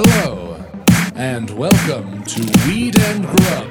[0.00, 0.64] Hello,
[1.16, 3.66] and welcome to Weed and Grub.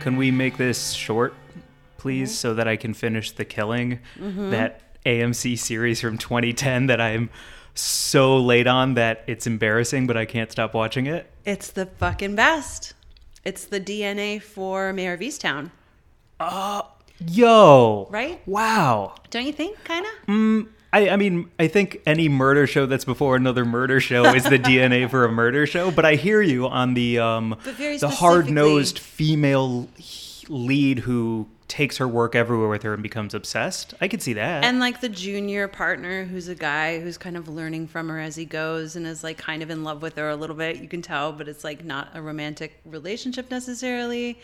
[0.00, 1.34] Can we make this short,
[2.04, 2.36] please, mm-hmm.
[2.36, 3.98] so that I can finish the killing?
[4.18, 4.50] Mm-hmm.
[4.50, 7.30] That AMC series from 2010 that I'm
[7.72, 11.30] so late on that it's embarrassing, but I can't stop watching it.
[11.46, 12.92] It's the fucking best.
[13.42, 15.70] It's the DNA for Mare of Easttown,
[16.38, 16.90] Oh,
[17.26, 18.06] Yo!
[18.10, 18.46] right?
[18.46, 19.14] Wow.
[19.30, 19.82] Don't you think?
[19.84, 20.12] Kind of.
[20.26, 24.44] Mm, I, I mean, I think any murder show that's before another murder show is
[24.44, 25.90] the DNA for a murder show.
[25.90, 29.88] But I hear you on the um, the hard nosed female
[30.48, 33.94] lead who takes her work everywhere with her and becomes obsessed.
[34.00, 34.64] I could see that.
[34.64, 38.36] And like the junior partner, who's a guy who's kind of learning from her as
[38.36, 40.76] he goes and is like kind of in love with her a little bit.
[40.76, 44.38] You can tell, but it's like not a romantic relationship necessarily.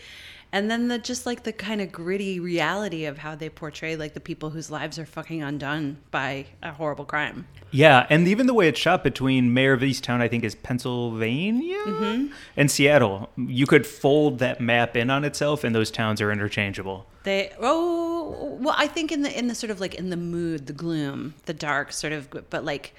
[0.52, 4.14] And then the just like the kind of gritty reality of how they portray like
[4.14, 7.46] the people whose lives are fucking undone by a horrible crime.
[7.70, 11.78] Yeah, and even the way it's shot between Mare of Easttown, I think, is Pennsylvania
[11.86, 12.32] Mm-hmm.
[12.56, 13.30] and Seattle.
[13.36, 17.06] You could fold that map in on itself, and those towns are interchangeable.
[17.22, 20.66] They oh well, I think in the in the sort of like in the mood,
[20.66, 22.94] the gloom, the dark sort of, but like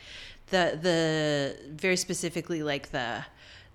[0.51, 3.25] the the very specifically like the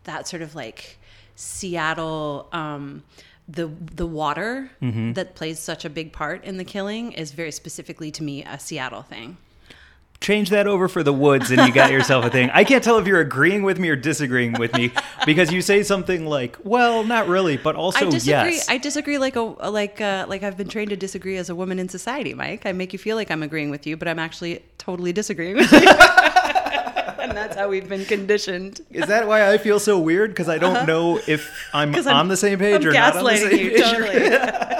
[0.04, 0.98] that sort of like
[1.34, 2.48] Seattle.
[2.52, 3.02] um
[3.48, 8.10] the the water that plays such a big part in the killing is very specifically
[8.12, 9.36] to me a Seattle thing.
[10.18, 12.48] Change that over for the woods, and you got yourself a thing.
[12.54, 14.90] I can't tell if you're agreeing with me or disagreeing with me
[15.26, 18.54] because you say something like, "Well, not really," but also I disagree.
[18.54, 18.68] yes.
[18.70, 21.78] I disagree like a like uh, like I've been trained to disagree as a woman
[21.78, 22.64] in society, Mike.
[22.64, 25.70] I make you feel like I'm agreeing with you, but I'm actually totally disagreeing with
[25.70, 25.80] you.
[27.66, 28.80] how we've been conditioned.
[28.92, 30.30] Is that why I feel so weird?
[30.30, 33.24] Because I don't know if I'm, I'm- on the same page I'm or not on
[33.24, 33.80] the gaslighting same you page.
[33.80, 34.62] totally.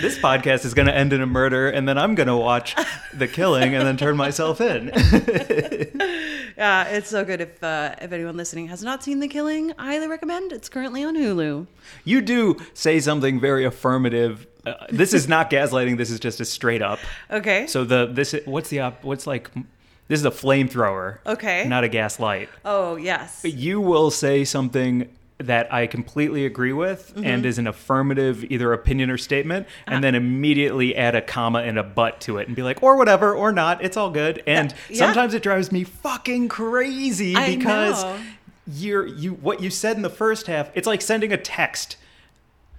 [0.00, 2.74] This podcast is going to end in a murder, and then I'm going to watch
[3.12, 4.86] the killing and then turn myself in.
[6.56, 7.42] yeah, it's so good.
[7.42, 10.52] If uh, if anyone listening has not seen The Killing, I highly recommend.
[10.52, 11.66] It's currently on Hulu.
[12.04, 14.46] You do say something very affirmative.
[14.64, 15.98] Uh, this is not gaslighting.
[15.98, 16.98] This is just a straight up.
[17.30, 17.66] Okay.
[17.66, 19.50] So the this what's the op, what's like
[20.08, 21.18] this is a flamethrower.
[21.26, 21.66] Okay.
[21.68, 22.48] Not a gaslight.
[22.64, 23.42] oh yes.
[23.42, 25.08] But you will say something
[25.38, 27.24] that I completely agree with Mm-hmm.
[27.26, 31.78] and is an affirmative either opinion or statement and then immediately add a comma and
[31.78, 34.72] a but to it and be like or whatever or not it's all good and
[34.88, 34.96] yeah.
[34.96, 38.18] sometimes it drives me fucking crazy I because know.
[38.66, 41.96] you're you what you said in the first half it's like sending a text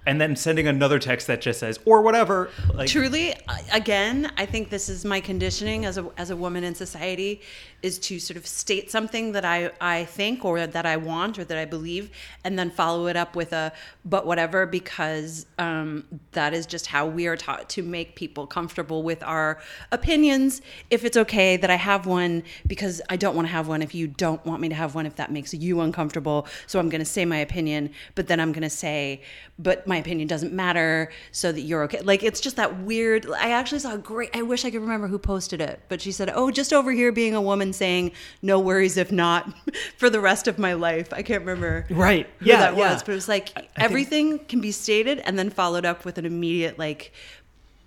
[0.08, 3.34] and then sending another text that just says or whatever like Truly,
[3.72, 7.42] again, I think this is my conditioning as a as a woman in society
[7.82, 11.44] is to sort of state something that I I think or that I want or
[11.44, 12.10] that I believe,
[12.44, 13.72] and then follow it up with a
[14.04, 19.02] but whatever because um, that is just how we are taught to make people comfortable
[19.02, 19.60] with our
[19.92, 20.60] opinions.
[20.90, 23.82] If it's okay that I have one because I don't want to have one.
[23.82, 26.88] If you don't want me to have one, if that makes you uncomfortable, so I'm
[26.88, 29.22] going to say my opinion, but then I'm going to say,
[29.58, 32.00] but my opinion doesn't matter, so that you're okay.
[32.00, 33.30] Like it's just that weird.
[33.30, 34.30] I actually saw a great.
[34.34, 37.12] I wish I could remember who posted it, but she said, "Oh, just over here
[37.12, 38.12] being a woman saying
[38.42, 39.52] no worries if not
[39.96, 42.26] for the rest of my life." I can't remember Right.
[42.38, 42.92] who Yeah, that yeah.
[42.92, 46.18] was, but it was like think- everything can be stated and then followed up with
[46.18, 47.12] an immediate like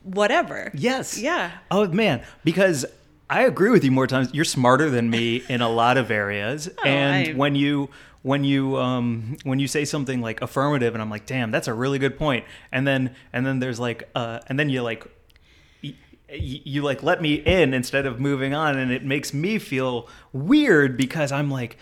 [0.04, 0.72] whatever.
[0.74, 1.18] Yes.
[1.20, 1.52] Yeah.
[1.70, 2.86] Oh man, because
[3.30, 4.34] I agree with you more times.
[4.34, 7.90] You're smarter than me in a lot of areas, and I- when you
[8.24, 11.74] when you um when you say something like affirmative, and I'm like, damn, that's a
[11.74, 15.06] really good point, and then and then there's like uh and then you like.
[16.32, 19.60] Y- y- You like let me in instead of moving on, and it makes me
[19.60, 21.78] feel weird because I'm like,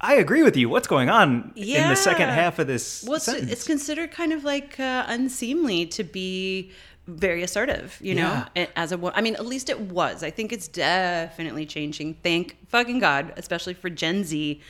[0.00, 0.68] I agree with you.
[0.68, 3.04] What's going on in the second half of this?
[3.06, 6.70] Well, it's, it's considered kind of like uh, unseemly to be
[7.08, 8.66] very assertive, you know, Yeah.
[8.76, 10.22] as a I mean, at least it was.
[10.22, 12.14] I think it's definitely changing.
[12.22, 14.60] Thank fucking God, especially for Gen Z.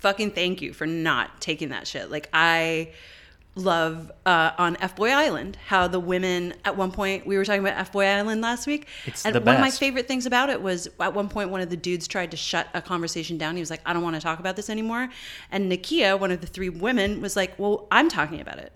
[0.00, 2.10] Fucking thank you for not taking that shit.
[2.10, 2.90] Like, I
[3.56, 7.60] love uh, on F Boy Island how the women at one point we were talking
[7.60, 10.60] about F Boy Island last week, It's and one of my favorite things about it
[10.60, 13.54] was at one point one of the dudes tried to shut a conversation down.
[13.56, 15.08] He was like, "I don't want to talk about this anymore,"
[15.50, 18.72] and Nakia, one of the three women, was like, "Well, I'm talking about it."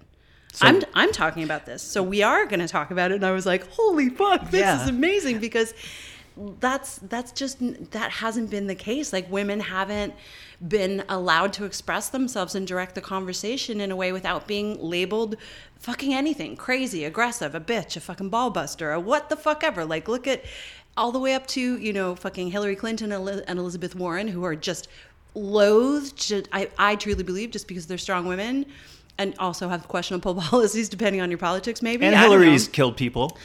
[0.60, 3.16] I'm I'm talking about this, so we are going to talk about it.
[3.16, 4.82] And I was like, "Holy fuck, this Yeah.
[4.82, 5.72] is amazing!" Because
[6.61, 7.58] that's that's just
[7.90, 10.14] that hasn't been the case like women haven't
[10.67, 15.37] been allowed to express themselves and direct the conversation in a way without being labeled
[15.79, 20.06] fucking anything crazy aggressive a bitch a fucking ballbuster a what the fuck ever like
[20.06, 20.44] look at
[20.96, 24.56] all the way up to you know fucking hillary clinton and elizabeth warren who are
[24.56, 24.88] just
[25.35, 28.67] loathed I, I truly believe just because they're strong women
[29.19, 32.38] and also have questionable policies depending on your politics maybe And I don't know.
[32.38, 33.37] Hillary's killed people.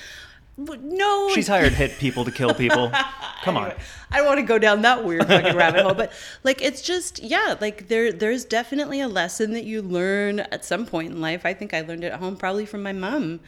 [0.57, 2.91] No She's hired hit people to kill people.
[3.43, 3.73] Come on.
[4.11, 6.11] I don't want to go down that weird fucking rabbit hole, but
[6.43, 10.85] like it's just yeah, like there there's definitely a lesson that you learn at some
[10.85, 11.45] point in life.
[11.45, 13.39] I think I learned it at home probably from my mom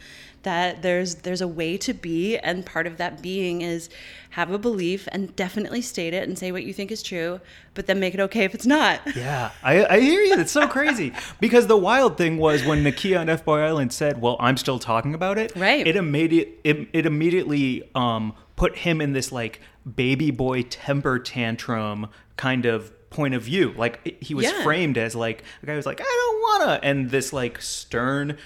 [0.46, 3.90] that there's there's a way to be and part of that being is
[4.30, 7.40] have a belief and definitely state it and say what you think is true,
[7.74, 9.00] but then make it okay if it's not.
[9.16, 10.38] Yeah, I, I hear you.
[10.38, 11.12] It's so crazy.
[11.40, 14.78] Because the wild thing was when Nakia on F Boy Island said, "Well, I'm still
[14.78, 15.86] talking about it." Right.
[15.86, 19.60] It immediate it, it immediately um, put him in this like
[19.94, 23.72] baby boy temper tantrum kind of point of view.
[23.76, 24.62] Like he was Yeah.
[24.62, 28.36] framed as like a guy who's like, "I don't wanna," and this like stern.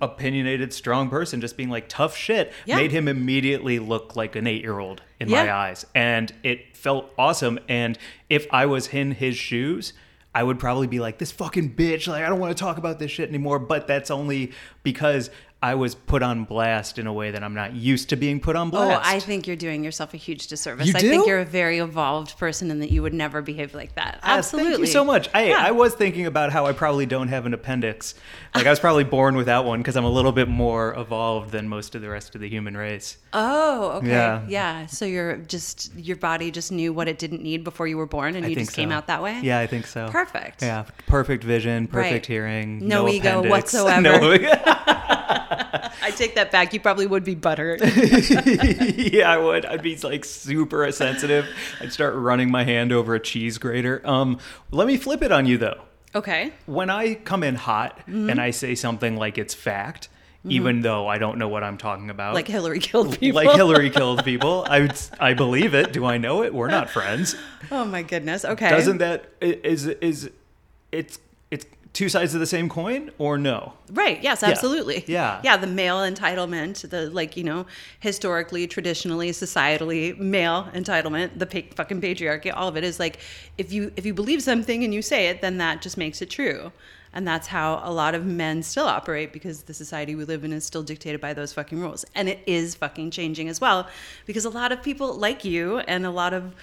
[0.00, 2.76] Opinionated, strong person, just being like tough shit, Yeah.
[2.76, 5.86] made him immediately look like an eight year old in my eyes.
[5.94, 7.58] And it felt awesome.
[7.68, 7.98] And
[8.28, 9.94] if I was in his shoes,
[10.34, 12.98] I would probably be like, this fucking bitch, like, I don't want to talk about
[12.98, 13.58] this shit anymore.
[13.58, 14.52] But that's only
[14.82, 15.30] because
[15.66, 18.54] I was put on blast in a way that I'm not used to being put
[18.54, 19.04] on blast.
[19.04, 19.16] Oh.
[19.16, 20.86] I think you're doing yourself a huge disservice.
[20.86, 23.96] You I think you're a very evolved person and that you would never behave like
[23.96, 24.20] that.
[24.22, 24.70] Ah, Absolutely.
[24.74, 25.28] Thank you so much.
[25.34, 25.56] I, Yeah.
[25.58, 28.14] I was thinking about how I probably don't have an appendix.
[28.54, 31.68] Like, I was probably born without one because I'm a little bit more evolved than
[31.68, 33.16] most of the rest of the human race.
[33.32, 34.06] Oh, okay.
[34.08, 34.44] Yeah.
[34.48, 34.86] Yeah.
[34.86, 38.36] So you're just your body just knew what it didn't need before you were born,
[38.36, 39.40] and I you think just came out that way.
[39.42, 40.08] Yeah, I think so.
[40.10, 40.62] Perfect.
[40.62, 42.26] Yeah, perfect vision, perfect Right.
[42.26, 43.50] hearing, No no, ego appendix.
[43.74, 44.00] whatsoever.
[44.00, 46.72] No- I take that back.
[46.72, 47.80] You probably would be butthurt.
[49.12, 49.64] yeah, I would.
[49.66, 51.46] I'd be like super sensitive.
[51.80, 54.00] I'd start running my hand over a cheese grater.
[54.04, 54.38] Um,
[54.70, 55.80] let me flip it on you though.
[56.14, 56.52] okay.
[56.66, 58.30] When I come in hot Mm-hmm.
[58.30, 60.08] and I say something like it's fact,
[60.48, 63.34] even though I don't know what I'm talking about, Like Hillary killed people.
[63.42, 65.92] like Hillary killed people, I would, I believe it.
[65.92, 66.54] Do I know it?
[66.54, 67.34] We're not friends.
[67.72, 68.44] Oh my goodness.
[68.44, 68.68] Okay.
[68.70, 70.30] Doesn't that is is
[70.92, 71.18] it's
[71.96, 73.72] two sides of the same coin or no?
[73.90, 74.22] Right.
[74.22, 75.02] Yes, absolutely.
[75.06, 75.40] Yeah.
[75.42, 75.56] Yeah.
[75.56, 77.64] The male entitlement, the like, you know,
[78.00, 83.20] historically, traditionally, societally, male entitlement, the pa- fucking patriarchy, all of it is like,
[83.56, 86.28] if you if you believe something and you say it, then that just makes it
[86.28, 86.70] true.
[87.14, 90.52] And that's how a lot of men still operate because the society we live in
[90.52, 92.04] is still dictated by those fucking rules.
[92.14, 93.88] And it is fucking changing as well
[94.26, 96.54] because a lot of people like you and a lot of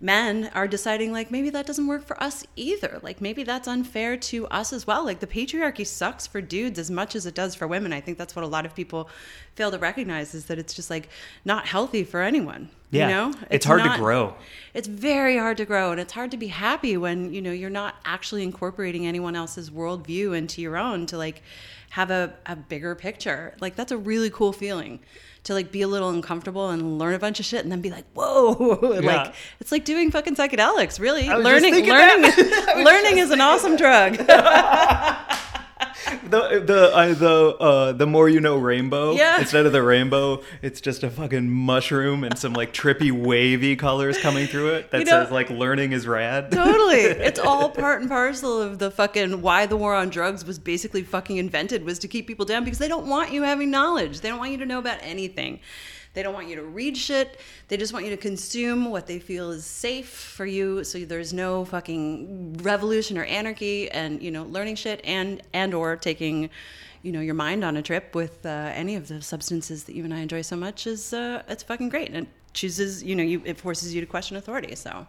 [0.00, 2.98] men are deciding like maybe that doesn't work for us either.
[3.02, 5.04] Like maybe that's unfair to us as well.
[5.04, 7.92] Like the patriarchy sucks for dudes as much as it does for women.
[7.92, 9.10] I think that's what a lot of people
[9.54, 11.10] fail to recognize is that it's just like
[11.44, 12.70] not healthy for anyone.
[12.90, 13.08] Yeah.
[13.08, 13.34] You know?
[13.50, 14.34] It's hard to grow.
[14.72, 17.68] It's very hard to grow and it's hard to be happy when, you know, you're
[17.68, 21.42] not actually incorporating anyone else's worldview into your own to like
[21.90, 23.54] have a, a bigger picture.
[23.60, 25.00] Like that's a really cool feeling.
[25.44, 27.90] To like be a little uncomfortable and learn a bunch of shit and then be
[27.90, 28.78] like, whoa.
[29.00, 29.22] Yeah.
[29.22, 31.28] like it's like doing fucking psychedelics, really.
[31.28, 32.30] I was just Learning learning
[32.84, 34.18] learning is an awesome drug.
[36.24, 39.12] The the uh, the uh, the more you know rainbow.
[39.14, 39.38] Yeah.
[39.40, 44.18] Instead of the rainbow, it's just a fucking mushroom and some like trippy wavy colors
[44.18, 46.50] coming through it that You know- says like learning is rad.
[46.52, 47.00] totally.
[47.30, 51.02] It's all part and parcel of the fucking why the war on drugs was basically
[51.02, 54.20] fucking invented was to keep people down because they don't want you having knowledge.
[54.20, 55.60] They don't want you to know about anything.
[56.12, 57.40] They don't want you to read shit.
[57.68, 60.82] They just want you to consume what they feel is safe for you.
[60.82, 65.96] So there's no fucking revolution or anarchy and you know learning shit and and or
[65.96, 66.50] taking
[67.02, 70.04] you know your mind on a trip with uh, any of the substances that you
[70.04, 72.08] and I enjoy so much is uh, it's fucking great.
[72.08, 74.74] And it chooses you know you it forces you to question authority.
[74.74, 75.06] So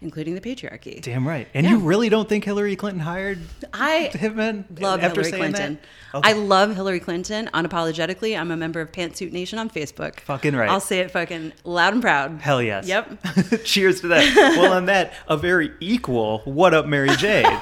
[0.00, 1.00] including the patriarchy.
[1.02, 1.48] Damn right.
[1.54, 1.72] And Yeah.
[1.72, 3.38] you really don't think Hillary Clinton hired
[3.72, 5.78] I Hitman love Hillary Clinton.
[6.14, 6.30] Okay.
[6.30, 8.38] I love Hillary Clinton unapologetically.
[8.38, 10.20] I'm a member of Pantsuit Nation on Facebook.
[10.20, 10.68] Fucking right.
[10.70, 12.40] I'll say it fucking loud and proud.
[12.40, 12.86] Hell yes.
[12.86, 13.18] Yep.
[13.64, 14.56] Cheers to that.
[14.58, 16.38] well, on that, a very equal.
[16.44, 17.46] What up, Mary Jade?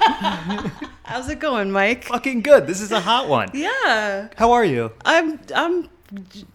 [1.04, 2.04] How's it going, Mike?
[2.04, 2.66] Fucking good.
[2.66, 3.50] This is a hot one.
[3.54, 4.28] Yeah.
[4.36, 4.92] How are you?
[5.04, 5.88] I'm I'm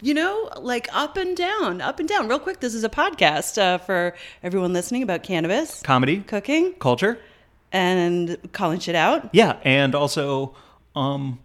[0.00, 2.28] you know, like up and down, up and down.
[2.28, 7.18] Real quick, this is a podcast uh, for everyone listening about cannabis, Comedy, cooking, culture.
[7.72, 9.28] and calling shit out.
[9.32, 10.54] Yeah, and also
[10.96, 11.38] um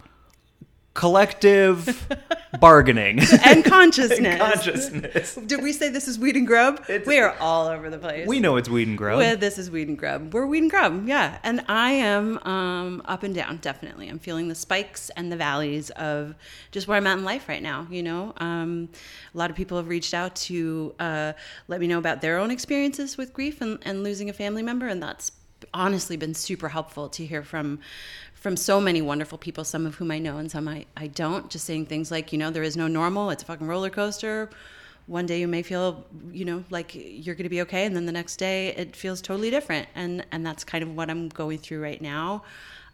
[0.95, 2.07] collective
[2.59, 4.39] bargaining, and consciousness.
[4.39, 5.35] consciousness.
[5.35, 6.79] Did we say this is Weed and Grub?
[6.89, 8.25] It's- we are all over the place.
[8.27, 9.17] We know it's weed and grow.
[9.17, 10.33] Well, this is Weed and Grub.
[10.33, 11.37] We're Weed and Grub, yeah.
[11.43, 14.07] And I am um, up and down, definitely.
[14.07, 16.33] I'm feeling the spikes and the valleys of
[16.71, 17.87] just where I'm at in life right now.
[17.91, 18.89] You know, um,
[19.33, 21.33] a lot of people have reached out to uh,
[21.67, 24.87] let me know about their own experiences with grief and, and losing a family member,
[24.87, 25.31] and that's
[25.73, 27.79] honestly been super helpful to hear from
[28.45, 31.49] from so many wonderful people, some of whom I know and some I, I don't.
[31.49, 33.31] Just saying things like, you know, there is no normal.
[33.31, 34.51] It's a fucking roller coaster
[35.07, 38.07] one day you may feel you know like you're going to be okay and then
[38.07, 41.59] the next day it feels totally different and and that's kind of what i'm going
[41.59, 42.41] through right now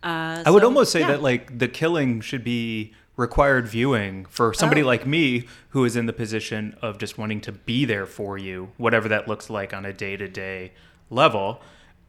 [0.03, 1.07] uh, I would so, almost say yeah.
[1.07, 4.87] that like the killing should be required viewing for somebody Oh.
[4.87, 8.71] like me who is in the position of just wanting to be there for you,
[8.77, 10.73] whatever that looks like on a day to day
[11.09, 11.61] level,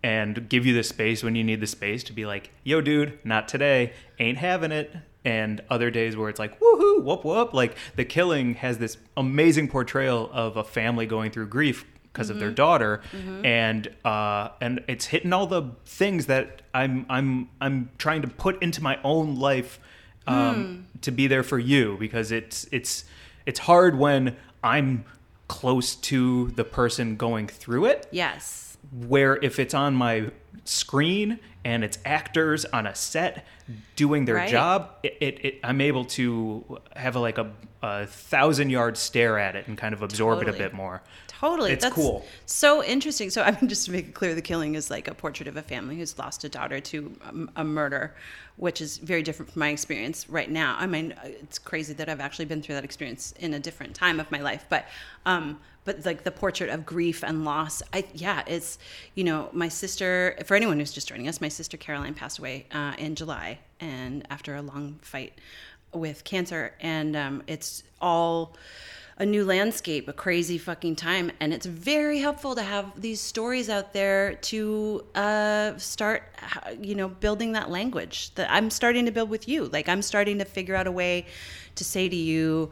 [0.02, 3.18] and give you the space when you need the space to be like, yo, dude,
[3.24, 4.92] not today, ain't having it.
[5.24, 7.54] And other days where it's like, woohoo, whoop, whoop.
[7.54, 12.40] Like the killing has this amazing portrayal of a family going through grief because of
[12.40, 13.00] their daughter.
[13.44, 18.62] And uh and it's hitting all the things that i'm i'm i'm trying to put
[18.62, 19.80] into my own life
[20.26, 21.96] um to be there for you.
[21.98, 23.04] Because it's it's
[23.46, 25.04] it's hard when i'm
[25.48, 28.08] close to the person going through it.
[28.10, 30.30] Yes where if it's on my
[30.64, 33.44] screen and it's actors on a set
[33.96, 34.50] doing their Right.
[34.50, 37.50] job it, it, it i'm able to have a, like a,
[37.82, 41.02] a thousand yard stare at it and kind of absorb it a bit more.
[41.26, 41.72] Totally.
[41.72, 42.24] It's that's cool.
[42.46, 43.28] so interesting.
[43.30, 45.56] So i mean just to make it clear the killing is like a portrait of
[45.56, 47.12] a family who's lost a daughter to
[47.56, 48.14] a, a murder
[48.56, 50.76] which is very different from my experience right now.
[50.78, 54.20] I mean it's crazy that i've actually been through that experience in a different time
[54.20, 54.86] of my life but
[55.26, 58.78] um but like the portrait of grief and loss i yeah it's
[59.16, 62.66] you know my sister for anyone who's just joining us my sister caroline passed away
[62.72, 65.32] uh, in july and after a long fight
[65.92, 68.56] with cancer and um, it's all
[69.18, 73.68] a new landscape, a crazy fucking time, and it's very helpful to have these stories
[73.68, 76.24] out there to uh, start,
[76.80, 79.66] you know, building that language that I'm starting to build with you.
[79.66, 81.26] Like I'm starting to figure out a way
[81.74, 82.70] to say to you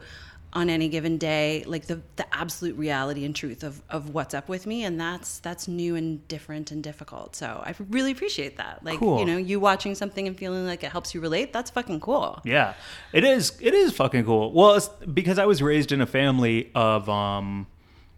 [0.53, 4.49] on any given day, like the the absolute reality and truth of of what's up
[4.49, 7.35] with me, and that's that's new and different and difficult.
[7.35, 8.83] So I really appreciate that.
[8.83, 9.19] Like Cool.
[9.19, 11.53] you know, you watching something and feeling like it helps you relate.
[11.53, 12.41] That's fucking cool.
[12.43, 12.73] Yeah,
[13.13, 13.53] it is.
[13.61, 14.51] It is fucking cool.
[14.51, 17.67] Well, it's because I was raised in a family of um,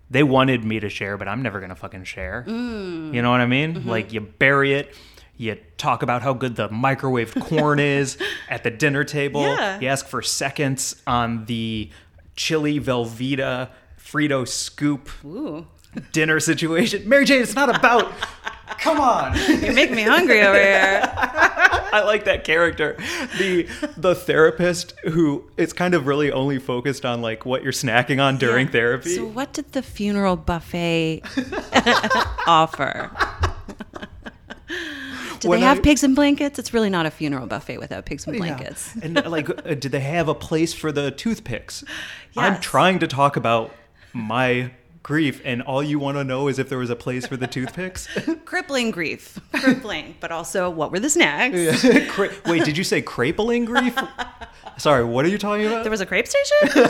[0.09, 2.45] they wanted me to share, but I'm never gonna fucking share.
[2.47, 3.13] Mm.
[3.13, 3.75] You know what I mean?
[3.75, 3.89] Mm-hmm.
[3.89, 4.95] Like you bury it.
[5.35, 8.17] You talk about how good the microwaved corn is
[8.49, 9.41] at the dinner table.
[9.41, 9.79] Yeah.
[9.79, 11.89] You ask for seconds on the
[12.35, 15.65] chili Velveeta Frito scoop Ooh,
[16.11, 17.07] dinner situation.
[17.07, 18.11] Mary Jane, it's not about.
[18.79, 19.35] Come on.
[19.47, 21.01] you make me hungry over here.
[21.15, 22.97] I like that character.
[23.37, 28.21] The the therapist who it's kind of really only focused on like what you're snacking
[28.21, 28.71] on during Yeah.
[28.71, 29.15] therapy.
[29.15, 31.21] So, what did the funeral buffet
[32.47, 33.11] offer?
[35.43, 36.57] Do When they have I- pigs and blankets?
[36.57, 38.39] It's really not a funeral buffet without pigs and Yeah.
[38.39, 38.95] blankets.
[39.01, 41.83] and like uh, did they have a place for the toothpicks?
[42.35, 43.71] I'm trying to talk about
[44.13, 44.71] my
[45.03, 47.45] grief and all you want to know is if there was a place for the
[47.47, 48.07] toothpicks?
[48.45, 51.85] Crippling grief, crippling, but also what were the snacks?
[52.11, 53.97] Cra- Wait, did you say crippling grief?
[54.77, 55.83] Sorry, what are you talking about?
[55.83, 56.83] There was a crepe station.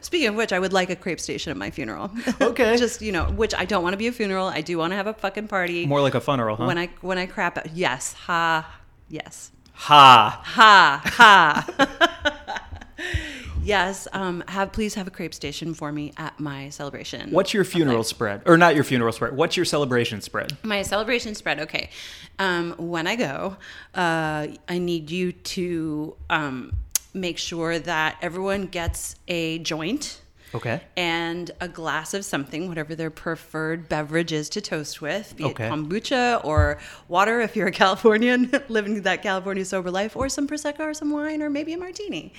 [0.00, 2.10] Speaking of which, I would like a crepe station at my funeral.
[2.40, 2.76] Okay.
[2.76, 4.46] Just you know, which I don't want to be a funeral.
[4.46, 5.86] I do want to have a fucking party.
[5.86, 6.66] More like a funeral, huh?
[6.66, 7.74] when I when I crap out.
[7.74, 8.70] Yes, ha,
[9.08, 9.50] yes.
[9.72, 10.40] ha.
[10.44, 12.62] Ha ha.
[13.62, 14.08] yes.
[14.12, 14.44] Um.
[14.48, 17.30] Have please have a crepe station for me at my celebration.
[17.30, 18.42] What's your funeral spread?
[18.46, 19.36] Or not your funeral spread.
[19.36, 20.56] What's your celebration spread?
[20.62, 21.60] my celebration spread?
[21.60, 21.90] Okay.
[22.38, 22.74] Um.
[22.78, 23.56] When I go,
[23.94, 26.72] uh, I need you to um
[27.14, 30.20] make sure that everyone gets a joint.
[30.54, 30.80] Okay.
[30.96, 35.66] And a glass of something, whatever their preferred beverage is to toast with, be Okay.
[35.66, 40.48] it kombucha or water if you're a Californian living that California sober life, or some
[40.48, 42.32] prosecco or some wine, or maybe a martini.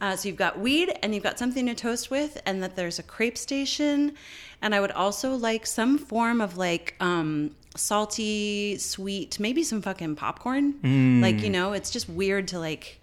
[0.00, 2.98] Uh, so you've got weed and you've got something to toast with, and that there's
[2.98, 4.12] a crepe station.
[4.60, 10.16] And I would also like some form of like um, salty, sweet, maybe some fucking
[10.16, 11.20] popcorn.
[11.22, 13.00] Like you know, it's just weird to like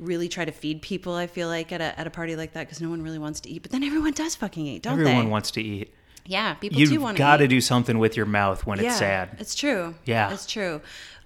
[0.00, 1.14] really try to feed people.
[1.14, 3.40] I feel like at a at a party like that because no one really wants
[3.40, 5.10] to eat, but then everyone does fucking eat, don't Everyone they?
[5.18, 5.94] Everyone wants to eat.
[6.26, 8.98] yeah, people do You've want got to do something with your mouth when yeah, it's
[8.98, 9.36] sad.
[9.38, 9.94] It's true.
[10.04, 10.32] Yeah.
[10.32, 10.80] it's true.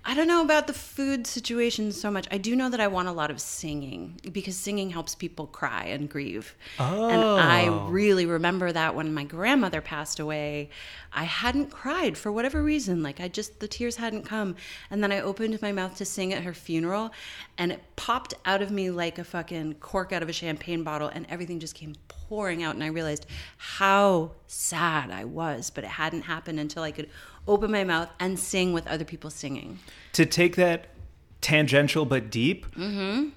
[0.07, 2.29] I don't know about the food situation so much.
[2.31, 5.85] I do know that I want a lot of singing because singing helps people cry
[5.85, 6.55] and grieve.
[6.79, 7.09] Oh.
[7.09, 7.87] And I Oh.
[7.89, 10.69] really remember that when my grandmother passed away,
[11.11, 13.03] I hadn't cried for whatever reason.
[13.03, 14.57] Like I just the tears hadn't come.
[14.91, 17.11] And then I opened my mouth to sing at her funeral
[17.57, 21.09] and it popped out of me like a fucking cork out of a champagne bottle
[21.09, 23.25] and everything just came pouring out and I realized
[23.57, 27.09] how sad I was, but it hadn't happened until I could
[27.47, 29.79] open my mouth and sing with other people singing.
[30.13, 30.87] to take that
[31.41, 32.67] tangential but deep,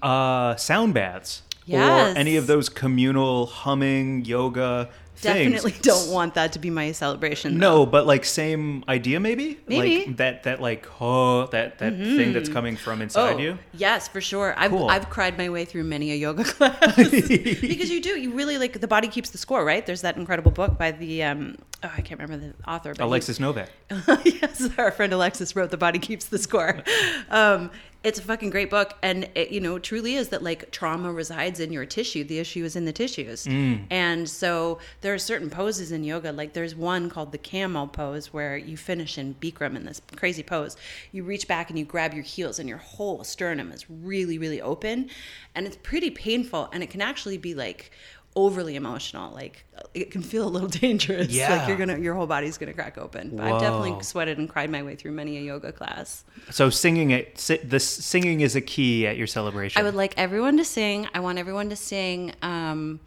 [0.02, 1.72] uh, sound baths Mm-hmm.
[1.74, 2.16] Yes.
[2.16, 5.52] or any of those communal humming yoga things.
[5.52, 7.58] Definitely don't want that to be my celebration.
[7.58, 9.58] No, but like same idea, maybe.
[9.66, 9.90] Maybe.
[10.00, 10.08] Mm-hmm.
[10.08, 13.58] like that that like oh that that thing that's coming from inside Oh, you.
[13.72, 14.54] yes, for sure.
[14.56, 14.88] I've Cool.
[14.88, 18.10] I've cried my way through many a yoga class because you do.
[18.10, 19.84] You really like the body keeps the score, right?
[19.84, 22.90] There's that incredible book by the um, oh, I can't remember the author.
[22.94, 23.70] But he- Alexis Novak.
[24.24, 26.82] yes, our friend Alexis wrote "The Body Keeps the Score."
[27.30, 27.70] Um,
[28.04, 31.58] it's a fucking great book, and it, you know, truly is that like trauma resides
[31.58, 32.22] in your tissue.
[32.22, 33.82] The issue is in the tissues, mm.
[33.90, 36.30] and so there are certain poses in yoga.
[36.30, 40.44] Like there's one called the camel pose, where you finish in Bikram in this crazy
[40.44, 40.76] pose.
[41.10, 44.62] You reach back and you grab your heels, and your whole sternum is really, really
[44.62, 45.10] open,
[45.56, 47.90] and it's pretty painful, and it can actually be like
[48.36, 51.56] overly emotional like it can feel a little dangerous Yeah.
[51.56, 54.70] like you're gonna your whole body's gonna crack open but i've definitely sweated and cried
[54.70, 56.24] my way through many a yoga class.
[56.50, 59.80] So singing it, si- the singing is a key at your celebration.
[59.80, 61.08] I would like everyone to sing.
[61.14, 62.32] I want everyone to sing.
[62.42, 63.00] Um,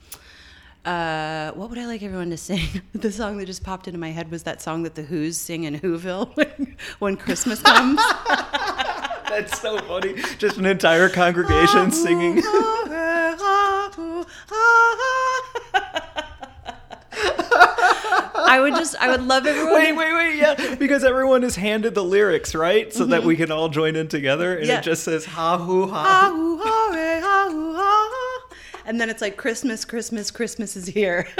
[0.84, 2.82] uh, what would I like everyone to sing?
[2.94, 5.64] the song that just popped into my head was that song that the Who's sing
[5.66, 8.02] in Whoville when, when Christmas comes.
[9.30, 10.16] That's so funny.
[10.40, 12.42] Just an entire congregation singing.
[18.44, 19.74] I would just, I would love everyone.
[19.76, 20.76] Wait, wait, wait, yeah.
[20.80, 22.94] Because everyone is handed the lyrics, right?
[22.94, 24.58] So that we can all join in together.
[24.58, 24.80] And Yeah.
[24.80, 26.32] it just says ha hoo ha.
[26.34, 28.56] Ooh, ah, eh, ah, ooh, ah.
[28.86, 31.28] And then it's like Christmas, Christmas, Christmas is here.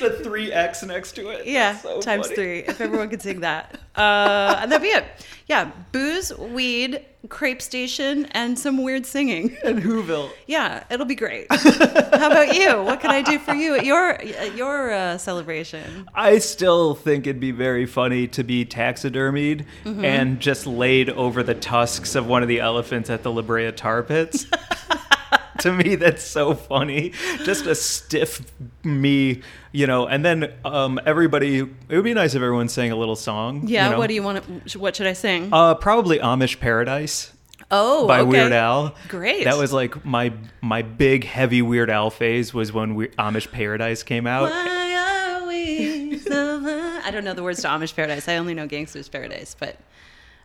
[0.00, 1.46] The three X next to it.
[1.46, 2.34] Yeah, so times funny.
[2.36, 2.58] three.
[2.60, 5.04] If everyone could sing that, uh, and that'd be it.
[5.46, 9.56] Yeah, booze, weed, crepe station, and some weird singing.
[9.64, 10.30] And Whoville.
[10.46, 11.46] Yeah, it'll be great.
[11.50, 12.82] How about you?
[12.82, 16.08] What can I do for you at your at your uh, celebration?
[16.14, 20.04] I still think it'd be very funny to be taxidermied Mm-hmm.
[20.04, 23.70] and just laid over the tusks of one of the elephants at the La Brea
[23.72, 24.46] tar pits.
[25.64, 27.12] to me, that's so funny.
[27.44, 28.52] Just a stiff
[28.84, 29.42] me,
[29.72, 33.16] you know, and then um, everybody, it would be nice if everyone sang a little
[33.16, 33.66] song.
[33.66, 33.98] Yeah, you know?
[33.98, 34.68] what do you want?
[34.68, 35.48] To, what should I sing?
[35.52, 37.32] Uh, probably Amish Paradise.
[37.70, 38.28] oh, by okay.
[38.28, 38.94] Weird Al.
[39.08, 39.44] Great.
[39.44, 44.02] That was like my my big heavy Weird Al phase was when we, Amish Paradise
[44.02, 44.50] came out.
[44.50, 46.60] Why are we so
[47.04, 48.28] I don't know the words to Amish Paradise.
[48.28, 49.78] I only know Gangster's Paradise, but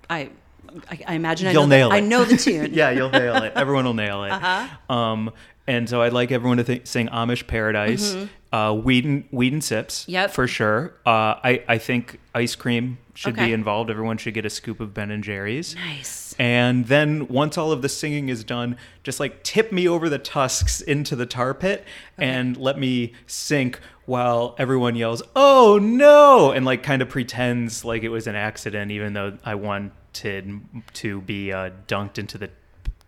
[0.10, 0.30] I
[0.90, 1.98] I, I imagine I You'll know nail the, it.
[1.98, 2.70] I know the tune.
[2.74, 3.54] yeah, you'll nail it.
[3.56, 4.32] Everyone will nail it.
[4.32, 4.94] Uh-huh.
[4.94, 5.32] Um,
[5.68, 8.16] and so I'd like everyone to think, sing Amish Paradise,
[8.52, 10.12] uh, Weed and Weed and Sips, Mm-hmm.
[10.12, 10.32] Yep.
[10.32, 10.94] for sure.
[11.06, 13.48] Uh, I I think ice cream should Okay.
[13.48, 13.90] be involved.
[13.92, 15.76] Everyone should get a scoop of Ben and Jerry's.
[15.76, 16.34] Nice.
[16.40, 20.18] And then once all of the singing is done, just like tip me over the
[20.18, 21.84] tusks into the tar pit
[22.18, 28.02] and let me sink while everyone yells, "Oh no!" and like kind of pretends like
[28.04, 30.60] it was an accident, even though I wanted to
[30.93, 32.50] to be uh, dunked into the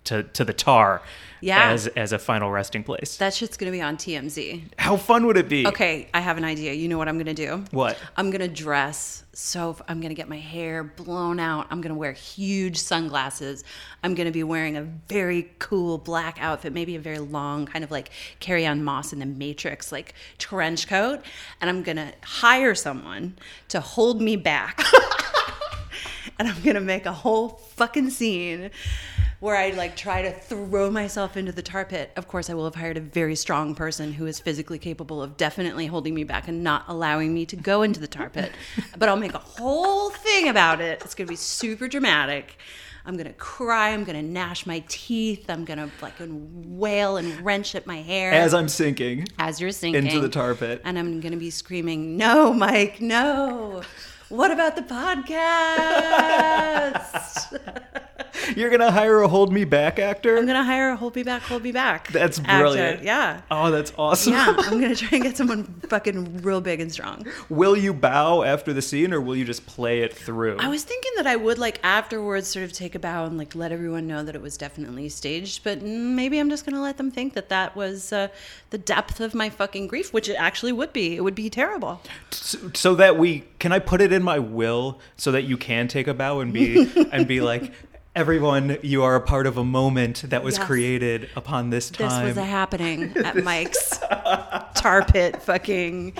[0.03, 1.03] to, to the tar
[1.41, 1.69] Yeah.
[1.71, 3.17] as as a final resting place.
[3.17, 4.63] That shit's gonna be on TMZ.
[4.77, 5.67] How fun would it be?
[5.67, 6.73] Okay, I have an idea.
[6.73, 7.63] You know what I'm gonna do?
[7.69, 7.99] What?
[8.17, 11.67] I'm gonna dress so I'm gonna get my hair blown out.
[11.69, 13.63] I'm gonna wear huge sunglasses.
[14.03, 17.91] I'm gonna be wearing a very cool black outfit, maybe a very long kind of
[17.91, 18.09] like
[18.39, 21.21] Carrie-Anne Moss in the Matrix like trench coat,
[21.61, 23.37] and I'm gonna hire someone
[23.69, 24.81] to hold me back.
[26.41, 28.71] and I'm gonna make a whole fucking scene
[29.41, 32.11] where I like try to throw myself into the tar pit.
[32.15, 35.37] Of course, I will have hired a very strong person who is physically capable of
[35.37, 38.51] definitely holding me back and not allowing me to go into the tar pit.
[38.97, 41.03] but I'll make a whole thing about it.
[41.05, 42.57] It's gonna be super dramatic.
[43.05, 43.89] I'm gonna cry.
[43.89, 45.47] I'm gonna gnash my teeth.
[45.47, 50.07] I'm gonna like wail and wrench at my hair As I'm sinking as you're sinking
[50.07, 50.81] into the tar pit.
[50.85, 53.83] and I'm to be screaming, "No, Mike, no!
[54.31, 55.11] What about the podcast?"
[58.55, 60.37] You're gonna hire a hold me back actor?
[60.37, 62.11] I'm gonna hire a hold me back, hold me back.
[62.11, 62.57] That's actor.
[62.57, 63.03] brilliant.
[63.03, 63.41] Yeah.
[63.49, 64.33] Oh, that's awesome.
[64.33, 67.25] Yeah, I'm gonna try and get someone fucking real big and strong.
[67.49, 70.57] will you bow after the scene, or will you just play it through?
[70.59, 73.55] I was thinking that I would like afterwards sort of take a bow and like
[73.55, 77.11] let everyone know that it was definitely staged, but maybe I'm just gonna let them
[77.11, 78.27] think that that was uh,
[78.69, 81.15] the depth of my fucking grief, which it actually would be.
[81.15, 82.01] It would be terrible.
[82.31, 85.87] so, so that we can I put it in my will so that you can
[85.87, 87.71] take a bow and be and be like.
[88.13, 90.67] Everyone, you are a part of a moment that was Yes.
[90.67, 92.25] created upon this time.
[92.25, 93.99] This was a happening at Mike's
[94.75, 96.17] tar pit fucking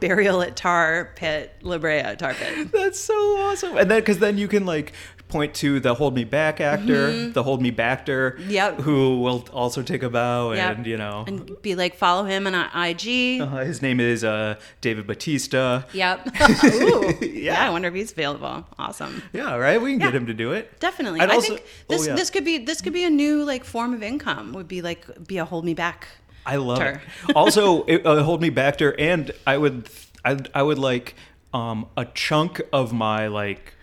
[0.00, 2.72] burial at tar pit La Brea tar pit.
[2.72, 3.76] That's so awesome.
[3.76, 4.92] And then, because then you can like
[5.32, 8.50] point to the hold me back actor, the hold me backter, Mm-hmm.
[8.50, 8.80] Yep.
[8.82, 10.76] who will also take a bow, Yep.
[10.76, 13.40] and you know, And be like, follow him on IG.
[13.40, 15.82] uh, his name is uh, David Batista.
[15.92, 16.26] Yep.
[16.64, 17.14] Ooh.
[17.20, 17.52] yeah.
[17.52, 17.66] Yeah.
[17.66, 18.66] I wonder if he's available.
[18.78, 19.22] Awesome.
[19.32, 19.80] Yeah, right.
[19.80, 20.78] We can get him to do it.
[20.80, 21.20] Definitely.
[21.20, 22.14] I'd I also- think this oh, yeah.
[22.14, 24.52] this could be this could be a new like form of income.
[24.52, 26.06] Would be like be a hold me back.
[26.44, 26.98] I love it.
[27.36, 29.88] Also, it, uh, hold me back and I would,
[30.24, 31.14] I, I would like
[31.54, 33.74] um, a chunk of my like,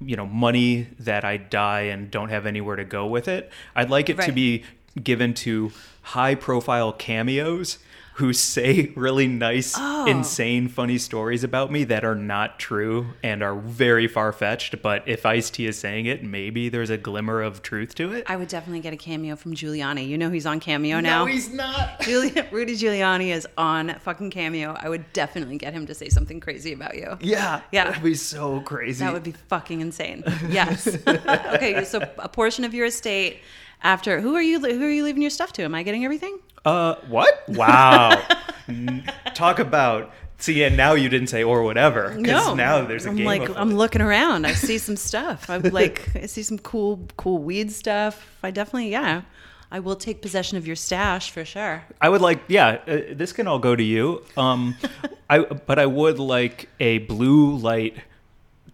[0.00, 3.50] you know, money that I die and don't have anywhere to go with it.
[3.74, 4.64] I'd like it to be
[5.02, 7.78] given to high profile cameos
[8.18, 10.04] who say really nice, Oh.
[10.06, 14.82] insane, funny stories about me that are not true and are very far fetched.
[14.82, 18.24] But if Ice T is saying it, maybe there's a glimmer of truth to it.
[18.26, 20.08] I would definitely get a cameo from Giuliani.
[20.08, 21.24] You know he's on Cameo now.
[21.24, 22.00] No, he's not.
[22.00, 24.76] Giuli- Rudy Giuliani is on fucking Cameo.
[24.78, 27.16] I would definitely get him to say something crazy about you.
[27.20, 27.84] Yeah, Yeah.
[27.84, 29.04] that'd be so crazy.
[29.04, 30.24] That would be fucking insane.
[30.48, 30.88] Yes.
[31.06, 33.40] okay, so a portion of your estate
[33.82, 35.62] after who are you who are you leaving your stuff to?
[35.62, 36.38] Am I getting everything?
[36.64, 37.42] Uh, what?
[37.48, 38.22] Wow.
[39.34, 40.12] Talk about.
[40.40, 42.10] See, and now you didn't say or whatever.
[42.10, 42.54] Because No.
[42.54, 43.26] now there's a I'm game.
[43.26, 44.46] like I'm looking around.
[44.46, 45.50] I see some stuff.
[45.50, 48.36] I like I see some cool cool weed stuff.
[48.42, 49.22] I definitely yeah.
[49.70, 51.82] I will take possession of your stash for sure.
[52.00, 54.24] I would like, yeah, uh, this can all go to you.
[54.36, 54.76] Um,
[55.30, 57.96] I but I would like a blue light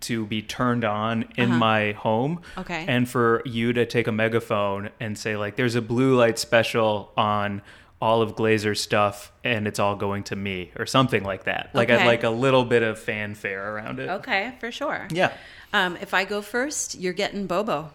[0.07, 2.39] to be turned on in my home.
[2.43, 2.61] Uh-huh.
[2.63, 2.85] Okay.
[2.89, 7.13] And for you to take a megaphone and say like, "There's a blue light special
[7.17, 7.63] on."
[8.01, 11.71] All of Glazer's stuff, and it's all going to me, or something like that.
[11.73, 14.11] Like I'd like a little bit of fanfare around it.
[14.11, 15.09] Okay, for sure.
[15.11, 15.33] Yeah,
[15.73, 17.93] Um, if I go first, you're getting Bobo.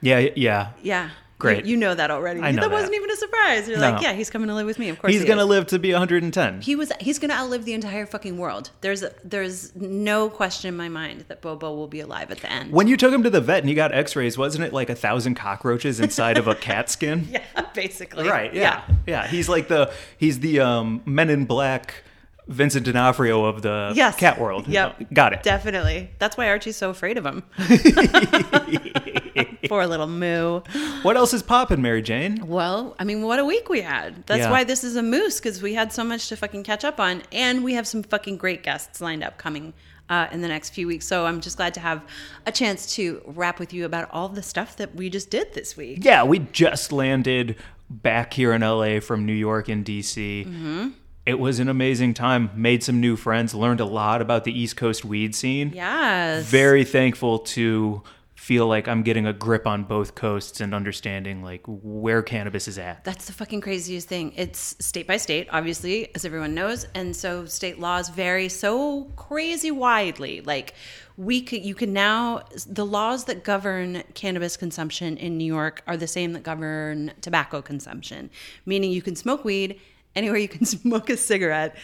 [0.00, 0.68] yeah, yeah.
[0.82, 1.10] Yeah.
[1.38, 1.64] Great.
[1.66, 2.40] You, you know that already.
[2.40, 2.70] Know that that.
[2.70, 3.68] wasn't even a surprise.
[3.68, 3.92] You're No.
[3.92, 4.88] like, yeah, he's coming to live with me.
[4.88, 5.48] Of course, He's he gonna is.
[5.48, 6.60] live to be 110.
[6.62, 6.90] He was.
[7.00, 8.70] He's gonna outlive the entire fucking world.
[8.80, 12.72] There's there's no question in my mind that Bobo will be alive at the end.
[12.72, 14.96] When you took him to the vet and he got X-rays, wasn't it like a
[14.96, 17.28] thousand cockroaches inside of a cat skin?
[17.30, 18.28] yeah, basically.
[18.28, 18.52] Right.
[18.52, 18.82] Yeah.
[19.06, 19.26] yeah.
[19.28, 22.02] He's like the he's the um, Men in Black
[22.48, 24.16] Vincent D'Onofrio of the Yes.
[24.16, 24.66] cat world.
[24.66, 25.12] Yep.
[25.12, 25.42] Got it.
[25.44, 26.10] Definitely.
[26.18, 27.42] That's why Archie's so afraid of him.
[29.74, 30.60] Poor little moo.
[31.02, 32.46] what else is popping, Mary Jane?
[32.46, 34.26] Well, I mean, what a week we had.
[34.26, 34.50] That's Yeah.
[34.50, 37.22] why this is a moose because we had so much to fucking catch up on,
[37.32, 39.74] and we have some fucking great guests lined up coming
[40.10, 41.06] uh, in the next few weeks.
[41.06, 42.02] So I'm just glad to have
[42.46, 45.76] a chance to wrap with you about all the stuff that we just did this
[45.76, 45.98] week.
[46.02, 47.56] Yeah, we just landed
[47.90, 50.46] back here in LA from New York and DC.
[50.46, 50.88] Mm-hmm.
[51.26, 52.50] It was an amazing time.
[52.54, 53.54] Made some new friends.
[53.54, 55.72] Learned a lot about the East Coast weed scene.
[55.74, 56.46] Yes.
[56.46, 58.02] very thankful to
[58.48, 62.78] feel like I'm getting a grip on both coasts and understanding like where cannabis is
[62.78, 63.04] at.
[63.04, 64.32] That's the fucking craziest thing.
[64.36, 69.70] It's state by state, obviously, as everyone knows, and so state laws vary so crazy
[69.70, 70.40] widely.
[70.40, 70.72] Like
[71.18, 75.98] we could, you can now the laws that govern cannabis consumption in New York are
[75.98, 78.30] the same that govern tobacco consumption,
[78.64, 79.78] meaning you can smoke weed
[80.16, 81.76] anywhere you can smoke a cigarette.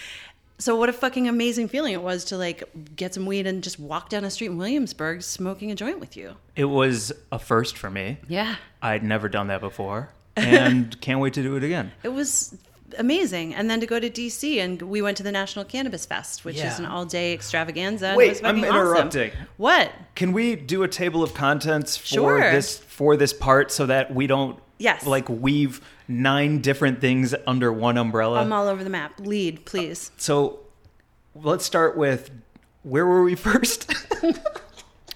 [0.64, 2.64] So what a fucking amazing feeling it was to like
[2.96, 6.16] get some weed and just walk down a street in Williamsburg smoking a joint with
[6.16, 6.36] you.
[6.56, 8.16] It was a first for me.
[8.28, 8.56] Yeah.
[8.80, 11.92] I'd never done that before and can't wait to do it again.
[12.02, 12.56] it was
[12.98, 13.54] amazing.
[13.54, 16.56] And then to go to DC and we went to the National Cannabis Fest, which
[16.56, 16.72] Yeah.
[16.72, 18.14] is an all day extravaganza.
[18.16, 18.64] Wait, I'm awesome.
[18.74, 19.32] interrupting.
[19.58, 19.92] What?
[20.14, 22.40] Can we do a table of contents for Sure.
[22.40, 25.04] this for this part so that we don't Yes.
[25.06, 28.40] like weave nine different things under one umbrella?
[28.40, 29.18] I'm all over the map.
[29.20, 30.10] Lead, please.
[30.10, 30.60] Uh, so
[31.34, 32.30] let's start with
[32.82, 33.92] where were we first?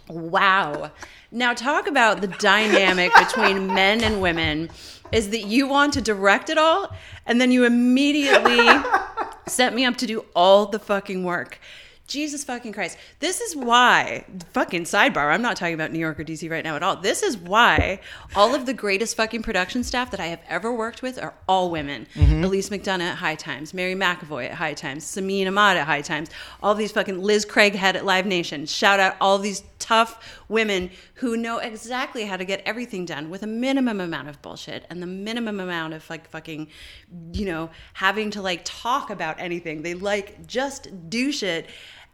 [0.09, 0.90] Wow.
[1.31, 4.70] Now talk about the dynamic between men and women
[5.12, 6.94] is that you want to direct it all
[7.27, 8.66] and then you immediately
[9.46, 11.61] set me up to do all the fucking work.
[12.09, 12.97] Jesus fucking Christ.
[13.21, 16.75] This is why, fucking sidebar, I'm not talking about New York or DC right now
[16.75, 16.97] at all.
[16.97, 18.01] This is why
[18.35, 21.71] all of the greatest fucking production staff that I have ever worked with are all
[21.71, 22.07] women.
[22.14, 22.44] Mm-hmm.
[22.44, 26.31] Elise McDonough at High Times, Mary McAvoy at High Times, Samin Ahmad at High Times,
[26.62, 28.64] all these fucking Liz Craighead at Live Nation.
[28.64, 33.42] Shout out all these tough women who know exactly how to get everything done with
[33.42, 36.68] a minimum amount of bullshit and the minimum amount of like fucking,
[37.33, 39.83] you know, having to like talk about anything.
[39.83, 41.68] They like just do shit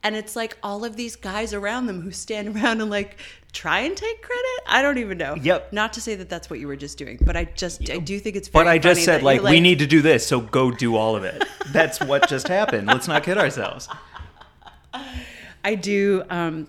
[0.04, 3.18] and it's like all of these guys around them who stand around and like
[3.52, 4.60] try and take credit.
[4.66, 5.34] I don't even know.
[5.34, 5.72] Yep.
[5.72, 8.20] Not to say that that's what you were just doing, but I just I do
[8.20, 8.48] think it's.
[8.48, 11.16] But I just said that like, we need to do this, so go do all
[11.16, 11.42] of it.
[11.72, 12.86] That's what just happened.
[12.86, 13.88] Let's not kid ourselves.
[15.64, 16.68] I do um,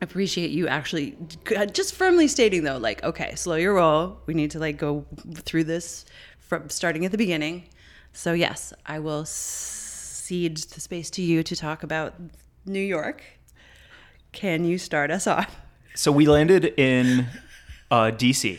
[0.00, 1.16] appreciate you actually
[1.72, 4.18] just firmly stating though, like, okay, slow your roll.
[4.24, 6.06] We need to like go through this
[6.38, 7.68] from starting at the beginning.
[8.12, 12.14] So yes, I will cede the space to you to talk about
[12.66, 13.22] New York.
[14.32, 15.56] Can you start us off?
[15.94, 17.26] So we landed in
[17.90, 18.58] uh, DC.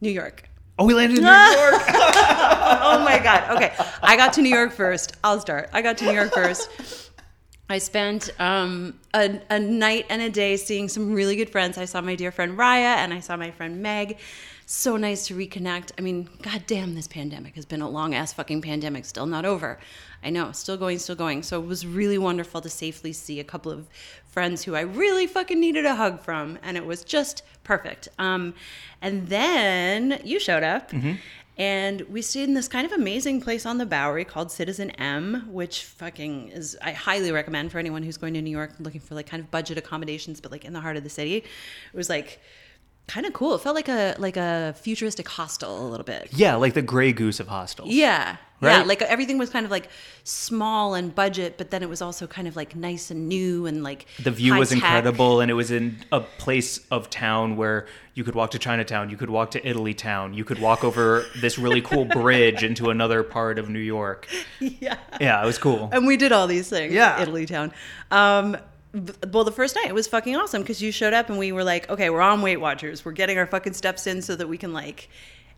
[0.00, 0.48] New York.
[0.78, 1.82] Oh, we landed in New York.
[1.88, 3.56] oh my god.
[3.56, 5.16] Okay, I got to New York first.
[5.22, 5.68] I'll start.
[5.72, 7.10] I got to New York first.
[7.68, 11.78] I spent um, a, a night and a day seeing some really good friends.
[11.78, 14.18] I saw my dear friend Raya and I saw my friend Meg.
[14.74, 15.90] So nice to reconnect.
[15.98, 19.78] I mean, goddamn, this pandemic has been a long ass fucking pandemic, still not over.
[20.24, 21.42] I know, still going, still going.
[21.42, 23.86] So it was really wonderful to safely see a couple of
[24.24, 28.08] friends who I really fucking needed a hug from, and it was just perfect.
[28.18, 28.54] Um,
[29.02, 30.90] and then you showed up.
[31.58, 35.48] And we stayed in this kind of amazing place on the Bowery called Citizen M,
[35.52, 39.14] which fucking is, I highly recommend for anyone who's going to New York looking for
[39.14, 41.36] like kind of budget accommodations, but like in the heart of the city.
[41.36, 41.46] It
[41.92, 42.40] was like
[43.08, 43.54] kind of cool.
[43.54, 46.28] It felt like a, like a futuristic hostel a little bit.
[46.32, 47.88] yeah, like the Grey Goose of hostels.
[47.90, 48.36] Yeah.
[48.64, 49.88] Yeah, like everything was kind of like
[50.22, 53.82] small and budget, but then it was also kind of like nice and new and
[53.82, 54.84] like The view was high-tech.
[54.84, 59.10] incredible, and it was in a place of town where you could walk to Chinatown,
[59.10, 62.90] you could walk to Italy Town, you could walk over this really cool bridge into
[62.90, 64.28] another part of New York.
[64.60, 64.96] Yeah.
[65.20, 65.88] Yeah, it was cool.
[65.92, 66.92] and we did all these things.
[66.94, 67.20] Yeah.
[67.20, 67.72] Italy Town.
[68.12, 68.56] Um,
[69.32, 71.64] well, the first night it was fucking awesome because you showed up and we were
[71.64, 73.04] like, okay, we're on Weight Watchers.
[73.04, 75.08] We're getting our fucking steps in so that we can like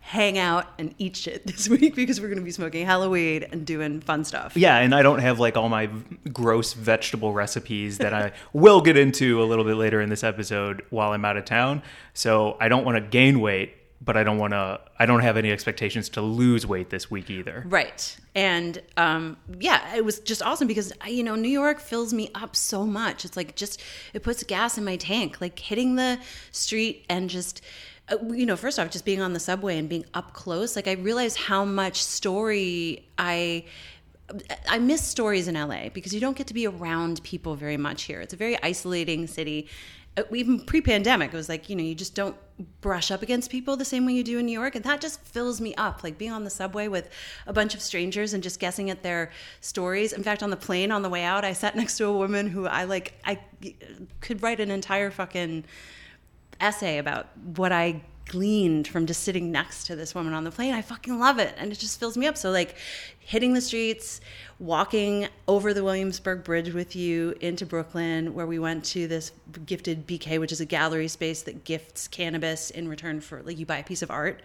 [0.00, 4.00] hang out and eat shit this week because we're gonna be smoking Halloween and doing
[4.00, 4.56] fun stuff.
[4.56, 5.88] Yeah, and I don't have like all my
[6.32, 10.82] gross vegetable recipes that I will get into a little bit later in this episode
[10.90, 11.82] while I'm out of town.
[12.12, 14.80] So I don't want to gain weight, but I don't want to.
[14.98, 17.64] I don't have any expectations to lose weight this week either.
[17.66, 18.16] Right.
[18.34, 22.56] And um, yeah, it was just awesome because, you know, New York fills me up
[22.56, 23.24] so much.
[23.24, 25.40] It's like just, it puts gas in my tank.
[25.40, 26.18] Like hitting the
[26.50, 27.62] street and just,
[28.08, 30.88] uh, you know, first off, just being on the subway and being up close, like
[30.88, 33.64] I realized how much story I.
[34.66, 38.04] I miss stories in LA because you don't get to be around people very much
[38.04, 38.22] here.
[38.22, 39.68] It's a very isolating city.
[40.16, 42.36] Uh, Even pre-pandemic, it was like you know you just don't
[42.80, 45.20] brush up against people the same way you do in New York, and that just
[45.20, 46.04] fills me up.
[46.04, 47.08] Like being on the subway with
[47.46, 50.12] a bunch of strangers and just guessing at their stories.
[50.12, 52.48] In fact, on the plane on the way out, I sat next to a woman
[52.48, 53.14] who I like.
[53.24, 53.40] I
[54.20, 55.64] could write an entire fucking
[56.60, 60.74] essay about what I gleaned from just sitting next to this woman on the plane.
[60.74, 61.54] I fucking love it.
[61.58, 62.36] And it just fills me up.
[62.36, 62.76] So, like,
[63.18, 64.20] hitting the streets,
[64.58, 69.32] walking over the Williamsburg Bridge with you into Brooklyn, where we went to this
[69.66, 73.66] gifted BK, which is a gallery space that gifts cannabis in return for, like, you
[73.66, 74.40] buy a piece of art.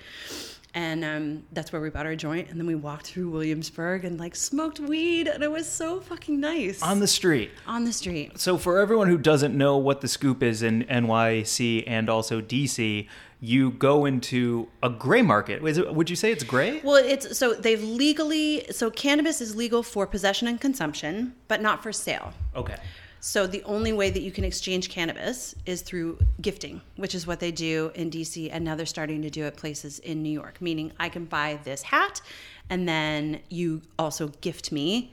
[0.76, 2.50] And um, that's where we bought our joint.
[2.50, 5.28] And then we walked through Williamsburg and, like, smoked weed.
[5.28, 6.84] And it was so fucking nice.
[6.84, 7.52] On the street.
[7.66, 8.40] on the street.
[8.40, 13.08] So, for everyone who doesn't know what the scoop is in NYC and also DC,
[13.42, 15.64] you go into a gray market.
[15.66, 16.82] It, would you say it's gray?
[16.84, 21.82] Well, it's so they've legally so cannabis is legal for possession and consumption, but not
[21.82, 22.34] for sale.
[22.56, 22.76] Okay.
[23.22, 27.40] So the only way that you can exchange cannabis is through gifting, which is what
[27.42, 30.62] they do in DC and now they're starting to do at places in New York,
[30.62, 32.22] meaning I can buy this hat
[32.70, 35.12] and then you also gift me.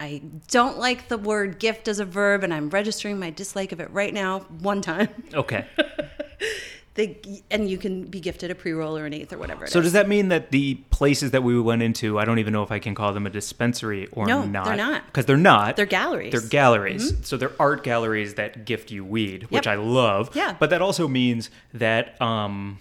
[0.00, 3.78] I don't like the word gift as a verb and I'm registering my dislike of
[3.78, 5.08] it right now one time.
[5.32, 5.66] Okay.
[6.94, 7.18] They
[7.50, 9.72] and you can be gifted a pre-roll or an eighth or whatever it is.
[9.72, 12.62] So, does that mean that the places that we went into, I don't even know
[12.62, 14.64] if I can call them a dispensary or No, not?
[14.66, 15.04] they're not.
[15.06, 15.74] Because they're not.
[15.74, 16.30] They're galleries.
[16.30, 17.14] They're galleries.
[17.26, 19.72] So they're art galleries that gift you weed, which Yep.
[19.72, 20.30] I love.
[20.34, 20.54] Yeah.
[20.56, 22.78] But that also means that, um,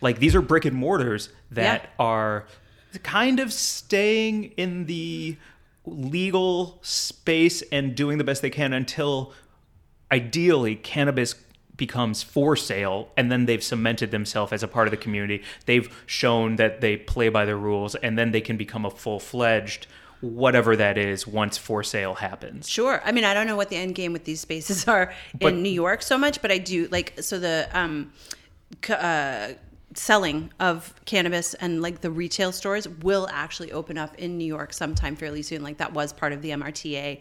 [0.00, 2.46] like, these are brick and mortars that are
[3.02, 5.36] kind of staying in the
[5.84, 9.34] legal space and doing the best they can until
[10.10, 11.34] ideally cannabis
[11.80, 15.88] becomes for sale and then they've cemented themselves as a part of the community they've
[16.06, 19.88] shown that they play by the rules and then they can become a full-fledged
[20.20, 22.68] whatever that is once for sale happens.
[22.68, 23.00] Sure.
[23.06, 25.62] I mean, I don't know what the end game with these spaces are But- in
[25.62, 28.12] New York so much, but I do like so the um,
[28.84, 29.54] c- uh,
[29.94, 34.74] selling of cannabis and like the retail stores will actually open up in New York
[34.74, 35.62] sometime fairly soon.
[35.62, 37.20] Like that was part of the MRTA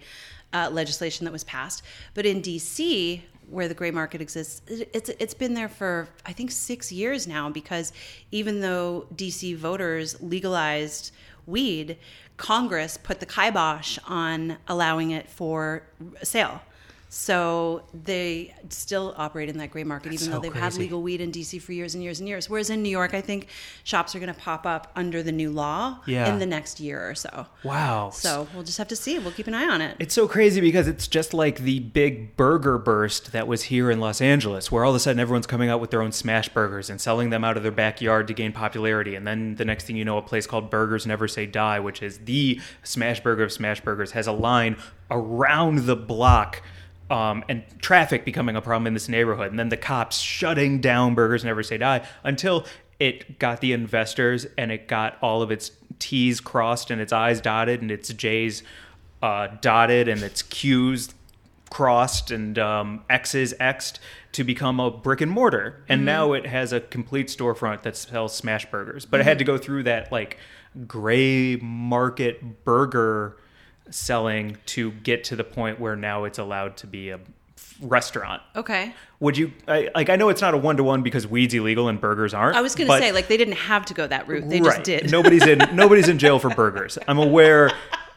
[0.51, 1.83] uh, legislation that was passed.
[2.13, 6.33] But in DC, where the gray market exists, it- it's it's been there for I
[6.33, 7.91] think six years now because
[8.31, 11.11] even though DC voters legalized
[11.45, 11.97] weed,
[12.37, 15.83] Congress put the kibosh on allowing it for
[16.23, 16.61] sale.
[17.11, 21.21] So they still operate in that gray market, even so though they've had legal weed
[21.21, 22.47] in DC for years and years and years.
[22.47, 23.47] Whereas in New York, I think
[23.83, 26.31] shops are going to pop up under the new law Yeah.
[26.31, 27.47] in the next year or so.
[27.63, 28.11] Wow.
[28.11, 29.17] So we'll just have to see.
[29.17, 29.95] We'll keep an eye on it.
[29.97, 33.99] It's so crazy because it's just like the big burger burst that was here in
[33.99, 36.91] Los Angeles, where all of a sudden everyone's coming out with their own smash burgers
[36.91, 39.15] and selling them out of their backyard to gain popularity.
[39.15, 42.03] And then the next thing you know, a place called Burgers Never Say Die, which
[42.03, 44.77] is the smash burger of smash burgers, has a line
[45.09, 46.61] around the block.
[47.09, 51.15] Um, and traffic becoming a problem in this neighborhood, and then the cops shutting down
[51.15, 52.65] Burgers Never Say Die until
[52.99, 57.41] it got the investors and it got all of its T's crossed and its I's
[57.41, 58.61] dotted and its J's
[59.21, 61.13] uh, dotted and its Q's
[61.69, 63.99] crossed and um, X's X'd
[64.33, 65.83] to become a brick and mortar.
[65.87, 69.05] And now it has a complete storefront that sells smash burgers.
[69.05, 70.37] But it had to go through that like
[70.87, 73.37] gray market burger
[73.91, 77.19] selling to get to the point where now it's allowed to be a
[77.81, 78.41] restaurant.
[78.55, 78.93] Okay.
[79.19, 80.09] Would you I, like?
[80.09, 82.55] I know it's not a one to one because weed's illegal and burgers aren't.
[82.55, 84.47] I was going to say, like, they didn't have to go that route.
[84.47, 84.75] They right.
[84.75, 85.11] just did.
[85.11, 86.97] nobody's in nobody's in jail for burgers.
[87.07, 87.71] I'm aware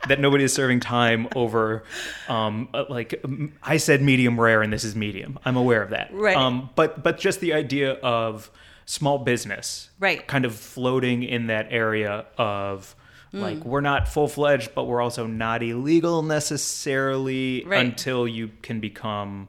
[0.09, 1.85] that nobody is serving time over
[2.29, 3.23] um uh, like
[3.63, 5.39] I said medium rare and this is medium.
[5.45, 6.11] I'm aware of that.
[6.13, 6.37] Right.
[6.37, 8.51] Um but but just the idea of
[8.85, 10.27] small business Right.
[10.27, 12.97] kind of floating in that area of
[13.35, 13.41] Mm.
[13.41, 17.85] like we're not full fledged, but we're also not illegal necessarily Right.
[17.85, 19.49] until you can become,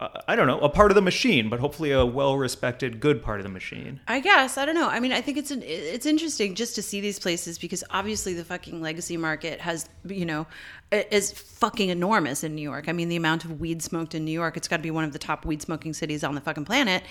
[0.00, 3.22] uh, I don't know, a part of the machine, but hopefully a well respected, good
[3.22, 4.00] part of the machine.
[4.08, 4.88] I guess I don't know.
[4.88, 8.34] I mean, I think it's an, it's interesting just to see these places because obviously
[8.34, 10.46] the fucking legacy market has you know
[10.92, 12.88] is fucking enormous in New York.
[12.88, 15.04] I mean, the amount of weed smoked in New York, it's got to be one
[15.04, 17.02] of the top weed smoking cities on the fucking planet,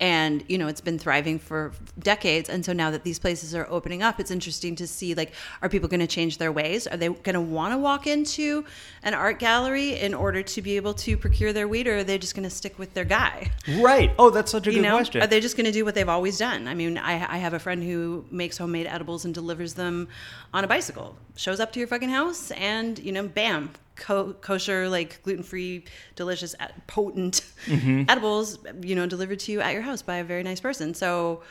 [0.00, 2.48] and you know it's been thriving for decades.
[2.48, 5.68] And so now that these places are opening up, it's interesting to see like are
[5.68, 6.86] people going to change their ways?
[6.86, 8.64] Are they going to want to walk into
[9.02, 12.18] an art gallery in order to be able to procure their weed, or are they
[12.18, 13.50] just going to stick with their guy?
[13.80, 14.12] Right.
[14.18, 15.22] Oh, that's such a you good know question.
[15.22, 17.54] are they just going to do what they've always done i mean I, I have
[17.54, 20.08] a friend who makes homemade edibles and delivers them
[20.52, 24.88] on a bicycle shows up to your fucking house and you know bam co- kosher
[24.88, 25.84] like gluten-free
[26.16, 28.04] delicious uh, potent Mm-hmm.
[28.10, 31.42] edibles you know delivered to you at your house by a very nice person so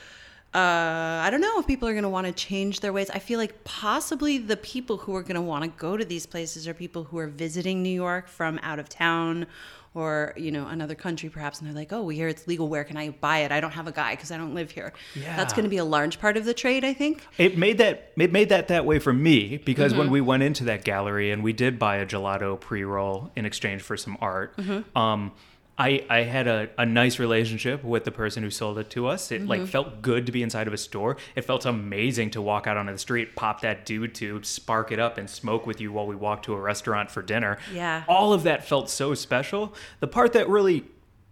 [0.54, 3.10] uh, I don't know if people are going to want to change their ways.
[3.10, 6.28] I feel like possibly the people who are going to want to go to these
[6.28, 9.48] places are people who are visiting New York from out of town
[9.96, 11.60] or, you know, another country perhaps.
[11.60, 12.68] And they're like, oh, we hear it's legal.
[12.68, 13.52] Where can I buy it?
[13.52, 14.94] I don't have a guy because I don't live here.
[15.16, 15.36] Yeah.
[15.36, 17.26] That's going to be a large part of the trade, I think.
[17.38, 20.00] It made that it made that that way for me because Mm-hmm.
[20.00, 23.46] when we went into that gallery and we did buy a gelato pre roll in
[23.46, 24.98] exchange for some art, Mm-hmm.
[24.98, 25.32] um,
[25.78, 29.32] I I had a, a nice relationship with the person who sold it to us.
[29.32, 29.50] It Mm-hmm.
[29.50, 31.18] like felt good to be inside of a store.
[31.36, 35.00] It felt amazing to walk out onto the street, pop that dude to spark it
[35.00, 37.58] up and smoke with you while we walked to a restaurant for dinner.
[37.74, 38.04] Yeah.
[38.08, 39.74] all of that felt so special.
[40.00, 40.86] The part that really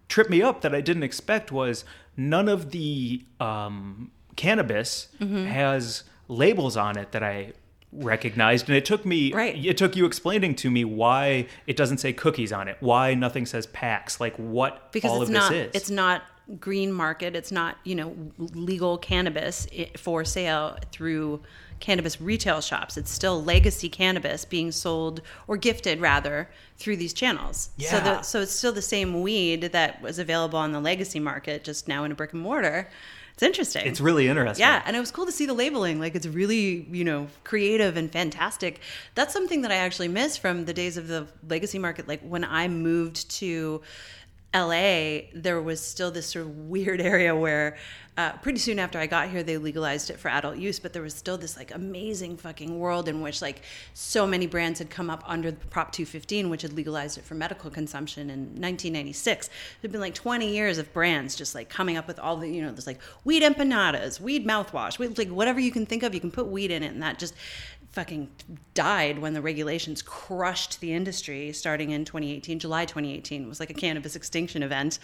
[0.09, 1.85] tripped me up that I didn't expect was
[2.17, 5.45] none of the um, cannabis Mm-hmm.
[5.45, 7.53] has labels on it that I
[7.93, 9.65] recognized and it took me Right.
[9.65, 13.45] it took you explaining to me why it doesn't say cookies on it why nothing
[13.45, 16.21] says packs like what because all it's of not this is it's not
[16.59, 21.41] green market it's not you know legal cannabis for sale through
[21.81, 27.71] cannabis retail shops it's still legacy cannabis being sold or gifted rather through these channels
[27.77, 27.99] so Yeah.
[28.03, 31.87] the, so it's still the same weed that was available on the legacy market just
[31.89, 32.87] now in a brick and mortar
[33.41, 35.99] it's interesting it's really interesting yeah, and it was cool to see the labeling.
[35.99, 38.79] Like it's really, you know, creative and fantastic.
[39.15, 42.07] That's something that I actually miss from the days of the legacy market.
[42.07, 43.81] Like when I moved to
[44.53, 47.77] LA, there was still this sort of weird area where
[48.17, 51.01] uh, pretty soon after I got here, they legalized it for adult use, but there
[51.01, 53.61] was still this like amazing fucking world in which like
[53.93, 57.69] so many brands had come up under Prop 215, which had legalized it for medical
[57.69, 59.49] consumption in 1996.
[59.81, 62.61] There'd been like 20 years of brands just like coming up with all the, you
[62.61, 66.19] know, there's like weed empanadas, weed mouthwash, weed, like whatever you can think of, you
[66.19, 66.91] can put weed in it.
[66.91, 67.33] And that just
[67.91, 68.29] fucking
[68.73, 73.73] died when the regulations crushed the industry starting in 2018 july 2018 was like a
[73.73, 74.97] cannabis extinction event.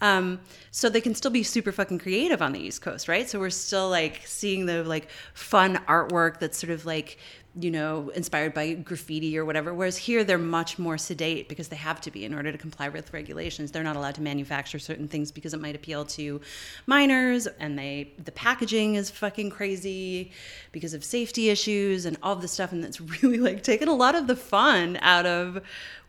[0.00, 0.40] Um,
[0.72, 3.28] so they can still be super fucking creative on the east coast right?
[3.28, 7.18] So we're still like seeing the like fun artwork that's sort of like
[7.58, 9.72] you know, inspired by graffiti or whatever.
[9.72, 12.88] Whereas here, they're much more sedate because they have to be in order to comply
[12.88, 13.70] with regulations.
[13.70, 16.40] They're not allowed to manufacture certain things because it might appeal to
[16.86, 20.32] minors, and they the packaging is fucking crazy
[20.72, 22.72] because of safety issues and all of this stuff.
[22.72, 25.60] And that's really like taken a lot of the fun out of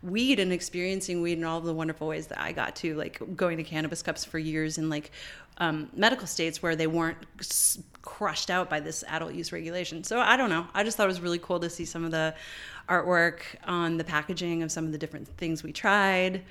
[0.02, 3.56] weed and experiencing weed in all the wonderful ways that I got to, like going
[3.56, 5.10] to cannabis cups for years in like
[5.58, 7.18] um, medical states where they weren't
[8.02, 10.04] crushed out by this adult use regulation.
[10.04, 10.66] So I don't know.
[10.74, 12.34] I just thought it was really cool to see some of the
[12.88, 16.42] artwork on the packaging of some of the different things we tried.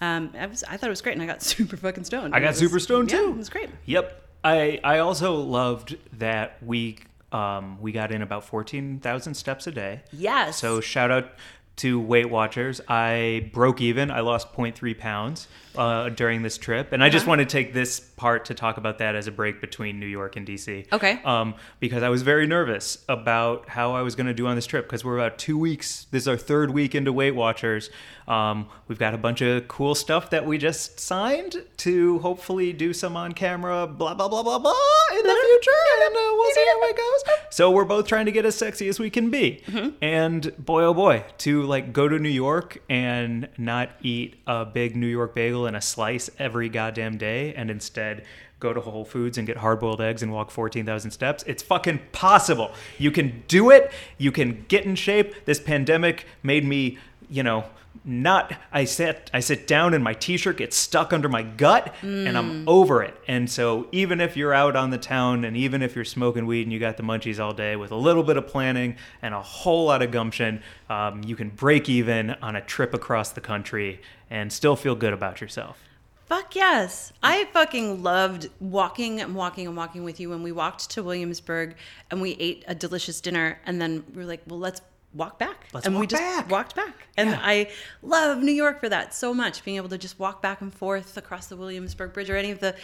[0.00, 2.34] Um, I, was, I thought it was great, and I got super fucking stoned.
[2.34, 3.30] I got was- super stoned yeah, too.
[3.30, 3.70] It was great.
[3.86, 4.18] Yep.
[4.44, 6.98] I I also loved that we
[7.30, 10.00] um we got in about fourteen thousand steps a day.
[10.12, 10.56] Yes.
[10.58, 11.30] So shout out
[11.76, 12.80] to Weight Watchers.
[12.88, 14.10] I broke even.
[14.10, 17.30] I lost 0.3 pounds uh, during this trip, and I just Uh-huh.
[17.30, 20.36] want to take this part to talk about that as a break between New York
[20.36, 20.86] and DC.
[20.92, 21.18] Okay.
[21.24, 24.66] Um, because I was very nervous about how I was going to do on this
[24.66, 26.06] trip because we're about two weeks.
[26.10, 27.88] This is our third week into Weight Watchers.
[28.28, 32.92] Um, we've got a bunch of cool stuff that we just signed to hopefully do
[32.92, 34.72] some on camera, blah blah blah blah blah
[35.12, 35.70] in the future,
[36.06, 37.22] and uh, we'll see how it goes.
[37.50, 39.62] So we're both trying to get as sexy as we can be,
[40.00, 44.96] and boy oh boy, to like go to New York and not eat a big
[44.96, 48.24] New York bagel and a slice every goddamn day, and instead
[48.60, 51.42] go to Whole Foods and get hard boiled eggs and walk 14,000 steps.
[51.46, 52.72] It's fucking possible.
[52.96, 53.90] You can do it.
[54.18, 55.44] You can get in shape.
[55.46, 56.98] This pandemic made me,
[57.28, 57.64] you know,
[58.04, 62.36] not I sit I sit down and my t-shirt gets stuck under my gut and
[62.36, 63.16] I'm over it.
[63.28, 66.62] And so even if you're out on the town and even if you're smoking weed
[66.62, 69.42] and you got the munchies all day with a little bit of planning and a
[69.42, 74.00] whole lot of gumption, um, you can break even on a trip across the country
[74.30, 75.78] and still feel good about yourself.
[76.26, 77.12] Fuck yes.
[77.22, 81.76] I fucking loved walking and walking and walking with you when we walked to Williamsburg
[82.10, 84.80] and we ate a delicious dinner and then we were like, well, let's
[85.14, 85.66] walk back.
[85.72, 86.50] Let's and we just back.
[86.50, 87.08] walked back.
[87.16, 87.40] And Yeah.
[87.42, 87.70] I
[88.02, 91.16] love New York for that so much, being able to just walk back and forth
[91.16, 92.74] across the Williamsburg Bridge or any of the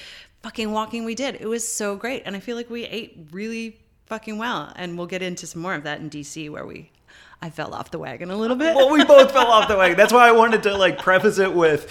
[0.43, 1.37] fucking walking we did.
[1.41, 2.23] It was so great.
[2.27, 4.73] And I feel like we ate really fucking well.
[4.77, 6.91] And we'll get into some more of that in DC where we
[7.41, 8.75] I fell off the wagon a little bit.
[8.75, 9.97] well, we both fell off the wagon.
[9.97, 11.89] That's why I wanted to like preface it with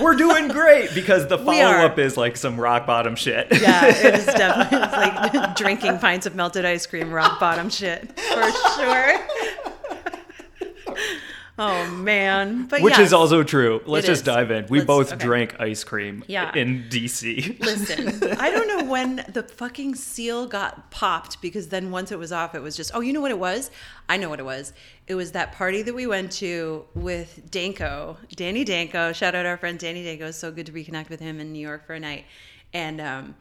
[0.00, 3.48] we're doing great because the follow up is like some rock bottom shit.
[3.60, 8.50] Yeah, it is definitely like drinking pints of melted ice cream, rock bottom shit for
[8.76, 9.18] sure.
[11.62, 13.08] Oh man, but Which yes.
[13.08, 13.82] is also true.
[13.84, 14.24] Let's just is.
[14.26, 14.66] dive in.
[14.70, 15.22] We Let's- both okay.
[15.22, 16.54] drank ice cream Yeah.
[16.54, 17.60] in DC.
[17.60, 22.32] Listen, I don't know when the fucking seal got popped because then once it was
[22.32, 23.70] off, it was just, oh, you know what it was?
[24.08, 24.72] I know what it was.
[25.06, 29.12] It was that party that we went to with Danko, Danny Danko.
[29.12, 30.28] Shout out our friend Danny Danko.
[30.28, 32.24] It's so good to reconnect with him in New York for a night.
[32.72, 33.34] And um,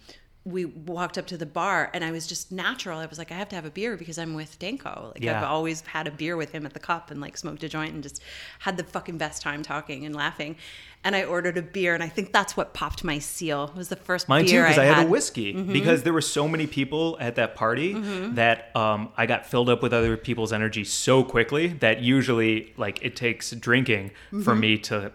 [0.49, 2.99] we walked up to the bar and I was just natural.
[2.99, 5.11] I was like, I have to have a beer because I'm with Danko.
[5.13, 5.37] Like Yeah.
[5.37, 7.93] I've always had a beer with him at the cup and like smoked a joint
[7.93, 8.21] and just
[8.59, 10.55] had the fucking best time talking and laughing.
[11.03, 13.65] And I ordered a beer and I think that's what popped my seal.
[13.73, 15.53] It was the first Mine too, beer because I, had, had a whiskey.
[15.53, 15.71] Mm-hmm.
[15.71, 19.81] Because there were so many people at that party that um, I got filled up
[19.81, 24.59] with other people's energy so quickly that usually, like, it takes drinking for Mm-hmm.
[24.59, 25.11] me to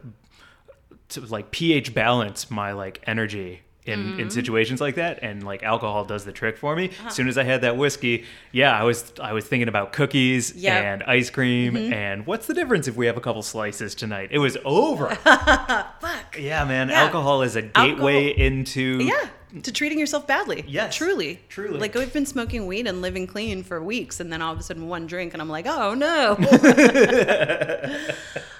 [1.10, 3.60] to like pH balance my like energy.
[3.86, 4.20] In, Mm-hmm.
[4.20, 7.08] in situations like that and like alcohol does the trick for me Uh-huh.
[7.08, 10.54] as soon as i had that whiskey yeah i was i was thinking about cookies
[10.56, 10.72] Yep.
[10.72, 10.86] Mm-hmm.
[10.86, 14.38] and ice cream and what's the difference if we have a couple slices tonight it
[14.38, 16.38] was over Fuck.
[16.38, 17.02] yeah man Yeah.
[17.02, 19.28] alcohol is a gateway into Yeah.
[19.62, 20.64] To treating yourself badly.
[20.66, 20.96] Yes.
[20.96, 21.38] Truly.
[21.48, 21.78] Truly.
[21.78, 24.64] Like we've been smoking weed and living clean for weeks and then all of a
[24.64, 26.34] sudden one drink and I'm like, oh no.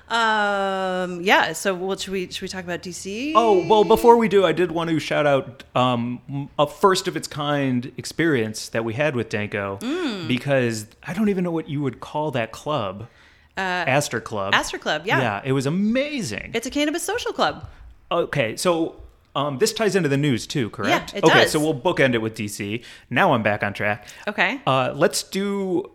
[0.09, 3.33] um yeah, so what should we should we talk about DC?
[3.35, 7.17] Oh well, before we do, I did want to shout out um, a first of
[7.17, 10.29] its kind experience that we had with Danko Mm.
[10.29, 13.09] because I don't even know what you would call that club,
[13.57, 14.55] uh, Astor Club.
[14.55, 15.21] Astor Club, yeah.
[15.21, 16.51] yeah, it was amazing.
[16.55, 17.67] It's a cannabis social club.
[18.11, 18.97] okay, so.
[19.37, 21.11] Um, this ties into the news too, correct?
[21.13, 21.51] Yeah, it okay, does.
[21.51, 22.85] so we'll bookend it with DC.
[23.11, 24.07] Now I'm back on track.
[24.29, 24.61] Okay.
[24.65, 25.91] Uh, let's do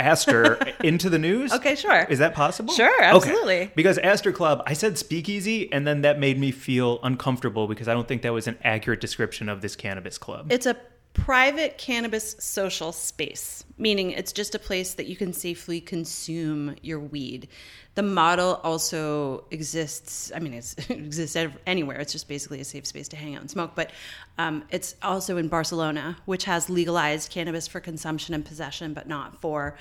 [0.00, 1.52] Astor into the news.
[1.52, 2.04] Okay, sure.
[2.08, 2.72] Is that possible?
[2.74, 3.16] Sure, Okay.
[3.30, 3.70] absolutely.
[3.76, 7.92] Because Astor Club, I said speakeasy, and then that made me feel uncomfortable because I
[7.94, 10.50] don't think that was an accurate description of this cannabis club.
[10.50, 10.76] It's a
[11.12, 17.00] private cannabis social space, meaning it's just a place that you can safely consume your
[17.00, 17.48] weed.
[17.94, 20.30] The model also exists.
[20.34, 21.98] I mean, it's, it exists anywhere.
[21.98, 23.72] It's just basically a safe space to hang out and smoke.
[23.74, 23.90] But
[24.38, 29.40] um, it's also in Barcelona, which has legalized cannabis for consumption and possession, but not
[29.40, 29.76] for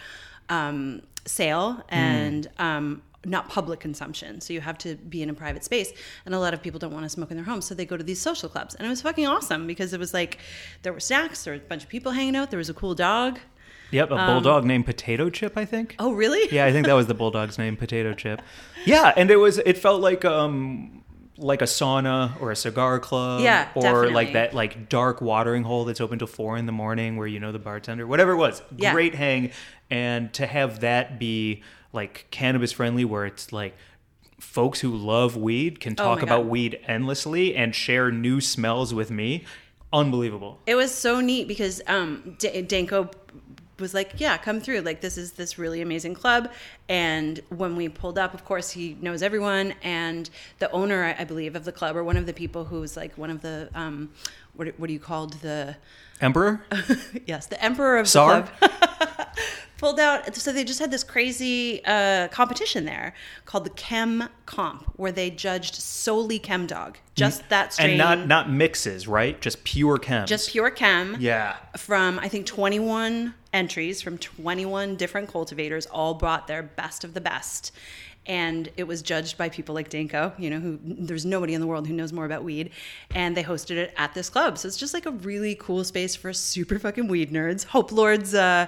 [0.47, 4.39] um, sale and um, not public consumption.
[4.39, 5.91] So you have to be in a private space.
[6.26, 7.66] And a lot of people don't want to smoke in their homes.
[7.66, 8.76] So they go to these social clubs.
[8.76, 10.38] And it was fucking awesome because it was like
[10.84, 12.95] there were snacks, there were a bunch of people hanging out, there was a cool
[12.95, 13.39] dog.
[13.92, 15.96] Yep, a bulldog named Potato Chip, I think.
[16.00, 16.48] Oh, really?
[16.56, 18.42] Yeah, I think that was the bulldog's name, Potato Chip.
[18.86, 21.04] Yeah, and it was it felt like um
[21.38, 24.14] like a sauna or a cigar club Yeah, or definitely.
[24.14, 27.40] like that like dark watering hole that's open till four in the morning where you
[27.40, 28.92] know the bartender whatever it was Yeah.
[28.92, 29.52] great hang
[29.90, 31.64] and to have that be
[31.94, 33.74] like cannabis friendly where it's like
[34.42, 38.94] folks who love weed can Oh talk my about weed endlessly and share new smells
[38.94, 39.46] with me
[39.94, 43.10] unbelievable It was so neat because um, D- Danko
[43.80, 44.82] was like, "Yeah, come through.
[44.82, 46.51] Like this is this really amazing club."
[46.88, 51.23] And when we pulled up, of course, he knows everyone, and the owner, I I
[51.25, 53.69] believe, of the club, or one of the people who was like one of the
[53.73, 54.09] um,
[54.53, 55.77] what what do you called the
[56.21, 56.61] emperor
[57.25, 58.49] yes the emperor of the club
[59.80, 63.13] pulled out so they just had this crazy uh, competition there
[63.45, 68.27] called the chem comp where they judged solely chem dog just that strain and not
[68.27, 74.01] not mixes right just pure chem just pure chem yeah from I think 21 entries
[74.01, 77.71] from 21 different cultivators, all brought their best of the best.
[78.25, 81.65] And it was judged by people like Danko, you know, who there's nobody in the
[81.65, 82.69] world who knows more about weed.
[83.15, 84.59] And they hosted it at this club.
[84.59, 87.65] So it's just like a really cool space for super fucking weed nerds.
[87.65, 88.67] Hope Lords, uh,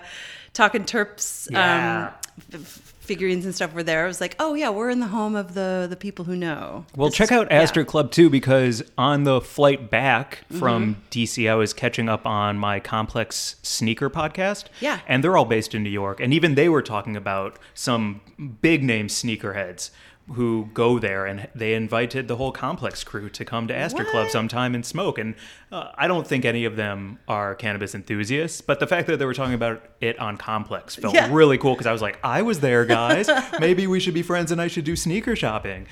[0.54, 2.12] talking terps, Yeah.
[2.54, 4.04] um, f- figurines and stuff were there.
[4.06, 6.86] I was like, oh yeah, we're in the home of the the people who know.
[6.96, 7.62] Well, This check is- out yeah.
[7.62, 11.02] Astor Club too, because on the flight back from Mm-hmm.
[11.10, 14.66] DC, I was catching up on my Complex Sneaker podcast.
[14.80, 15.00] Yeah.
[15.08, 16.20] And they're all based in New York.
[16.22, 18.22] And even they were talking about some
[18.62, 19.90] big name sneakerheads
[20.34, 24.30] who go there and they invited the whole Complex crew to come to Astor Club
[24.30, 25.18] sometime and smoke.
[25.18, 25.36] And
[25.72, 29.26] uh, I don't think any of them are cannabis enthusiasts, but the fact that they
[29.26, 31.28] were talking about it on Complex felt Yeah.
[31.34, 33.30] really cool because I was like, I was there, guys.
[33.60, 35.88] Maybe we should be friends and I should do sneaker shopping.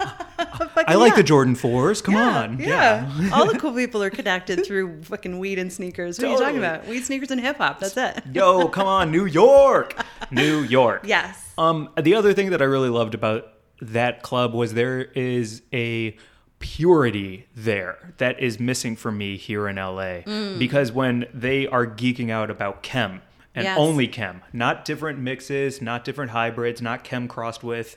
[0.00, 1.16] I like yeah.
[1.16, 2.02] the Jordan 4s.
[2.02, 2.58] Come Yeah, on.
[2.58, 3.30] Yeah.
[3.32, 6.18] All the cool people are connected through fucking weed and sneakers.
[6.18, 6.86] What are you talking about?
[6.86, 7.80] Weed, sneakers, and hip hop.
[7.80, 8.22] That's it.
[8.32, 9.94] Yo, come on, New York.
[10.30, 11.02] New York.
[11.14, 11.52] Yes.
[11.56, 13.52] Um, the other thing that I really loved about
[13.92, 16.16] that club was there is a
[16.58, 20.58] purity there that is missing for me here in LA Mm.
[20.58, 23.20] because when they are geeking out about chem
[23.54, 23.78] and Yes.
[23.78, 27.96] only chem, not different mixes, not different hybrids, not chem crossed with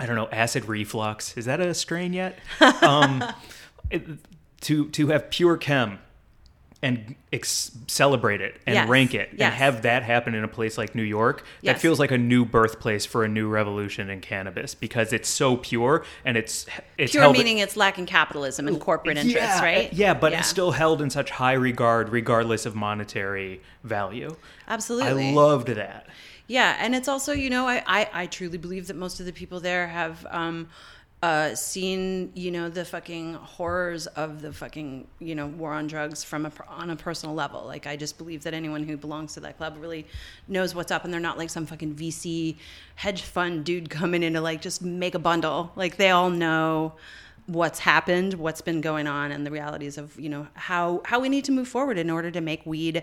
[0.00, 1.36] I don't know, acid reflux.
[1.36, 2.38] Is that a strain yet?
[2.82, 3.22] um,
[3.90, 4.06] it-
[4.62, 5.98] to to have pure chem
[6.82, 10.76] and ex- celebrate it and Yes, rank it and have that happen in a place
[10.76, 14.74] like New York, that feels like a new birthplace for a new revolution in cannabis
[14.74, 16.66] because it's so pure and it's
[16.98, 19.92] it's Pure meaning it's lacking capitalism and corporate interests, right?
[19.92, 24.34] Yeah, but it's still held in such high regard regardless of monetary value.
[24.66, 25.28] absolutely.
[25.28, 26.08] I loved that.
[26.48, 29.32] Yeah, and it's also, you know, I, I, I truly believe that most of the
[29.32, 30.68] people there have um,
[31.22, 36.24] uh, seen, you know, the fucking horrors of the fucking, you know, war on drugs
[36.24, 37.64] from a, on a personal level.
[37.64, 40.04] Like, I just believe that anyone who belongs to that club really
[40.48, 42.56] knows what's up, and they're not like some fucking VC
[42.96, 45.70] hedge fund dude coming in to like just make a bundle.
[45.76, 46.94] Like, they all know
[47.46, 51.28] what's happened, what's been going on, and the realities of you know how how we
[51.28, 53.02] need to move forward in order to make weed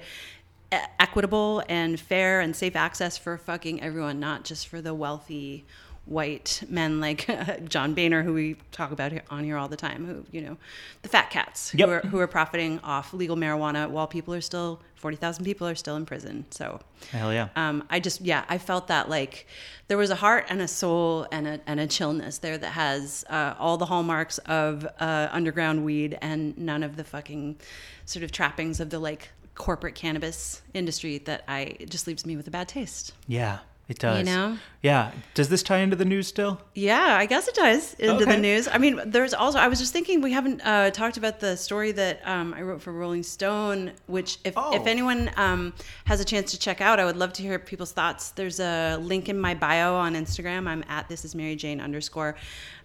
[0.99, 5.65] equitable and fair and safe access for fucking everyone, not just for the wealthy
[6.10, 7.28] white men like
[7.70, 10.57] John Boehner, who we talk about here, on here all the time, who you know,
[11.03, 11.88] the fat cats Yep.
[11.88, 15.68] who are who are profiting off legal marijuana while people are still forty thousand people
[15.68, 16.45] are still in prison.
[16.49, 16.80] So
[17.12, 17.49] Hell yeah.
[17.55, 19.47] um, I just yeah, I felt that like
[19.88, 23.24] there was a heart and a soul and a and a chillness there that has
[23.30, 27.57] uh, all the hallmarks of uh, underground weed and none of the fucking
[28.05, 32.47] sort of trappings of the like corporate cannabis industry that I just leaves me with
[32.47, 33.14] a bad taste.
[33.28, 33.60] Yeah,
[33.90, 34.20] it does.
[34.20, 34.58] You know?
[34.82, 35.12] Yeah.
[35.34, 36.62] Does this tie into the news still?
[36.74, 38.70] Yeah, I guess it does into the news.
[38.72, 41.92] I mean, there's also I was just thinking we haven't uh, talked about the story
[41.94, 44.74] that um, I wrote for Rolling Stone, which if Oh.
[44.74, 45.74] if anyone um,
[46.06, 48.30] has a chance to check out, I would love to hear people's thoughts.
[48.32, 50.66] There's a link in my bio on Instagram.
[50.68, 52.36] I'm at this is Mary Jane underscore,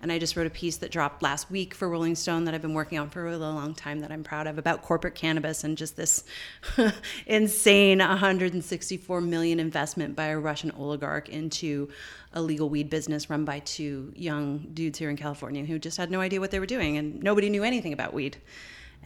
[0.02, 2.62] and I just wrote a piece that dropped last week for Rolling Stone that I've
[2.62, 5.62] been working on for a really long time that I'm proud of about corporate cannabis
[5.62, 6.24] and just this
[7.26, 10.93] insane 164 million investment by a Russian oligarch
[11.28, 11.88] into
[12.32, 16.10] a legal weed business run by two young dudes here in California who just had
[16.10, 18.36] no idea what they were doing and nobody knew anything about weed.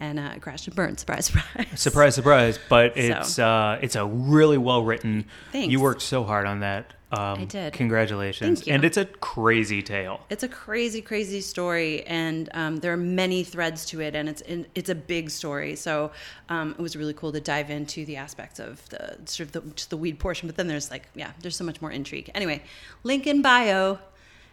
[0.01, 0.97] And uh, crashed and burned.
[0.99, 1.67] Surprise, surprise.
[1.75, 2.59] Surprise, surprise!
[2.69, 5.25] But it's uh, it's a really well written.
[5.51, 5.71] Thanks.
[5.71, 6.93] You worked so hard on that.
[7.11, 7.73] Um, I did.
[7.73, 8.59] Congratulations!
[8.59, 8.73] Thank you.
[8.75, 10.21] And it's a crazy tale.
[10.29, 14.41] It's a crazy, crazy story, and um, there are many threads to it, and it's
[14.73, 15.75] it's a big story.
[15.75, 16.11] So
[16.47, 19.61] um, it was really cool to dive into the aspects of the sort of the,
[19.71, 20.47] just the weed portion.
[20.47, 22.31] But then there's like, yeah, there's so much more intrigue.
[22.33, 22.63] Anyway,
[23.03, 23.99] link in bio.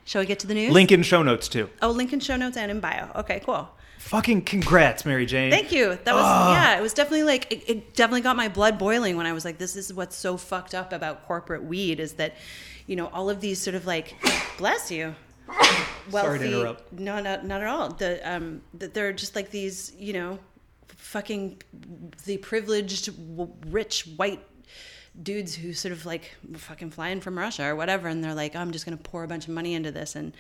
[0.07, 0.73] Shall we get to the news?
[0.73, 1.69] Link in show notes too.
[1.83, 3.11] Oh, link in show notes and in bio.
[3.17, 3.69] Okay, cool.
[4.07, 5.51] Fucking congrats, Mary Jane.
[5.51, 5.99] Thank you.
[6.05, 6.79] That was yeah.
[6.79, 9.59] It was definitely like it, it definitely got my blood boiling when I was like,
[9.59, 12.37] this is what's so fucked up about corporate weed is that,
[12.87, 14.15] you know, all of these sort of like,
[14.59, 15.17] bless you.
[16.11, 16.93] Sorry to interrupt.
[16.93, 17.89] No, not not at all.
[17.89, 20.39] The um, that they're just like these, you know,
[20.87, 21.61] fucking
[22.27, 24.41] the privileged, w- rich white
[25.23, 28.55] dudes who sort of like fucking fly in from Russia or whatever, and they're like,
[28.55, 30.33] I'm just gonna pour a bunch of money into this and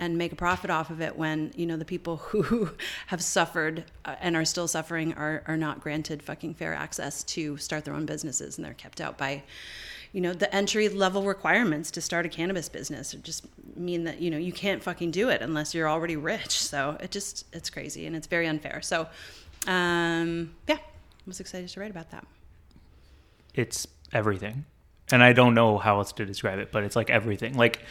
[0.00, 1.16] and make a profit off of it.
[1.16, 2.70] When you know the people who
[3.08, 7.56] have suffered uh, and are still suffering are are not granted fucking fair access to
[7.56, 9.42] start their own businesses, and they're kept out by
[10.12, 14.30] you know the entry level requirements to start a cannabis business just mean that you
[14.30, 18.06] know you can't fucking do it unless you're already rich so it just it's crazy
[18.06, 19.06] and it's very unfair so
[19.66, 22.26] um yeah i was excited to write about that
[23.54, 24.64] it's everything.
[25.10, 27.54] And I don't know how else to describe it, but it's like everything.
[27.54, 27.82] Like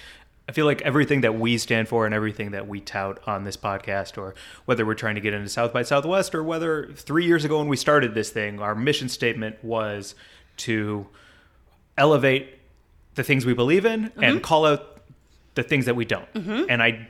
[0.49, 3.57] I feel like everything that we stand for and everything that we tout on this
[3.57, 4.33] podcast, or
[4.65, 7.67] whether we're trying to get into South by Southwest, or whether three years ago when
[7.67, 10.15] we started this thing, our mission statement was
[10.57, 11.07] to
[11.97, 12.59] elevate
[13.15, 14.39] the things we believe in and mm-hmm.
[14.39, 15.01] call out
[15.55, 16.31] the things that we don't.
[16.33, 16.65] Mm-hmm.
[16.69, 17.07] And I,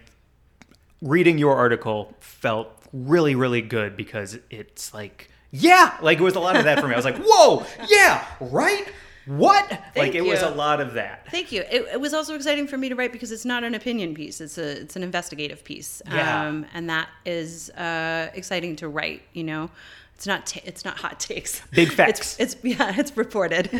[1.02, 6.40] reading your article, felt really, really good because it's like, yeah, like it was a
[6.40, 6.94] lot of that for me.
[6.94, 8.86] I was like, whoa, yeah, right?
[9.26, 9.70] What?
[9.96, 11.30] like it was a lot of that.
[11.30, 11.62] Thank you.
[11.70, 14.40] It, it was also exciting for me to write because it's not an opinion piece;
[14.40, 16.48] it's a it's an investigative piece, Yeah.
[16.48, 19.24] um, and that is uh, exciting to write.
[19.34, 19.70] You know,
[20.16, 21.62] it's not ta it's not hot takes.
[21.72, 22.38] Big facts.
[22.40, 23.80] It's, it's yeah, it's reported, uh,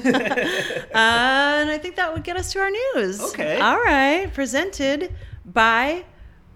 [0.94, 3.22] and I think that would get us to our news.
[3.22, 3.58] Okay.
[3.60, 4.30] All right.
[4.34, 5.14] Presented
[5.46, 6.04] by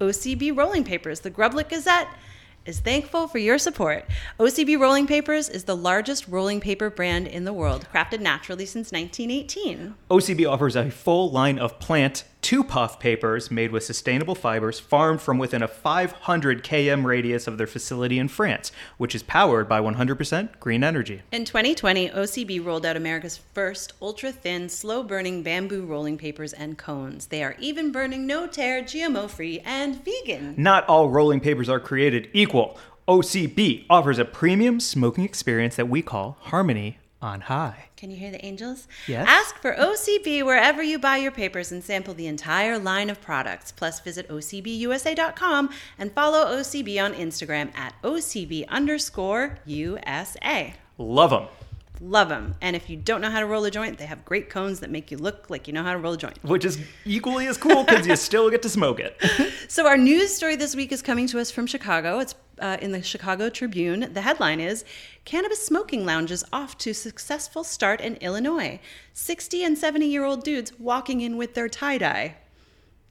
[0.02, 2.08] OCB Rolling Papers, the Grublik Gazette.
[2.64, 4.06] Is thankful for your support.
[4.40, 8.92] OCB Rolling Papers is the largest rolling paper brand in the world, crafted naturally since
[8.92, 9.96] 1918.
[10.12, 15.22] OCB offers a full line of plant two puff papers made with sustainable fibers farmed
[15.22, 19.80] from within a 500 km radius of their facility in France, which is powered by
[19.80, 21.22] 100% green energy.
[21.32, 26.78] In 2020, OCB rolled out America's first ultra thin, slow burning bamboo rolling papers and
[26.78, 27.28] cones.
[27.28, 30.56] They are even burning, no tear, GMO free, and vegan.
[30.58, 32.78] Not all rolling papers are created equal.
[33.08, 37.90] OCB offers a premium smoking experience that we call Harmony on High.
[37.98, 38.88] Can you hear the angels?
[39.08, 39.28] Yes.
[39.28, 43.72] Ask for OCB wherever you buy your papers and sample the entire line of products.
[43.72, 45.70] Plus, visit OCBUSA.com
[46.00, 50.74] and follow OCB on Instagram at OCB underscore USA.
[50.98, 51.48] Love them.
[52.04, 52.56] Love them.
[52.62, 54.90] And if you don't know how to roll a joint, they have great cones that
[54.90, 56.44] make you look like you know how to roll a joint.
[56.44, 59.22] Which is equally as cool because you still get to smoke it.
[59.68, 62.18] So our news story this week is coming to us from Chicago.
[62.18, 64.14] It's uh, in the Chicago Tribune.
[64.14, 64.86] The headline is
[65.26, 68.80] "Cannabis Smoking Lounges Off to Successful Start in Illinois."
[69.14, 72.36] Sixty and seventy-year-old dudes walking in with their tie dye.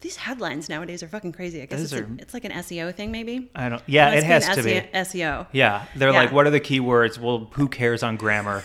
[0.00, 1.60] These headlines nowadays are fucking crazy.
[1.60, 3.50] I guess it's, Those a- it's like an SEO thing, maybe.
[3.54, 3.82] I don't.
[3.86, 4.80] Yeah, it has to be.
[4.80, 4.86] be.
[4.94, 5.46] SEO.
[5.52, 6.16] Yeah, they're Yeah.
[6.16, 7.18] like, what are the keywords?
[7.18, 8.64] Well, who cares on grammar?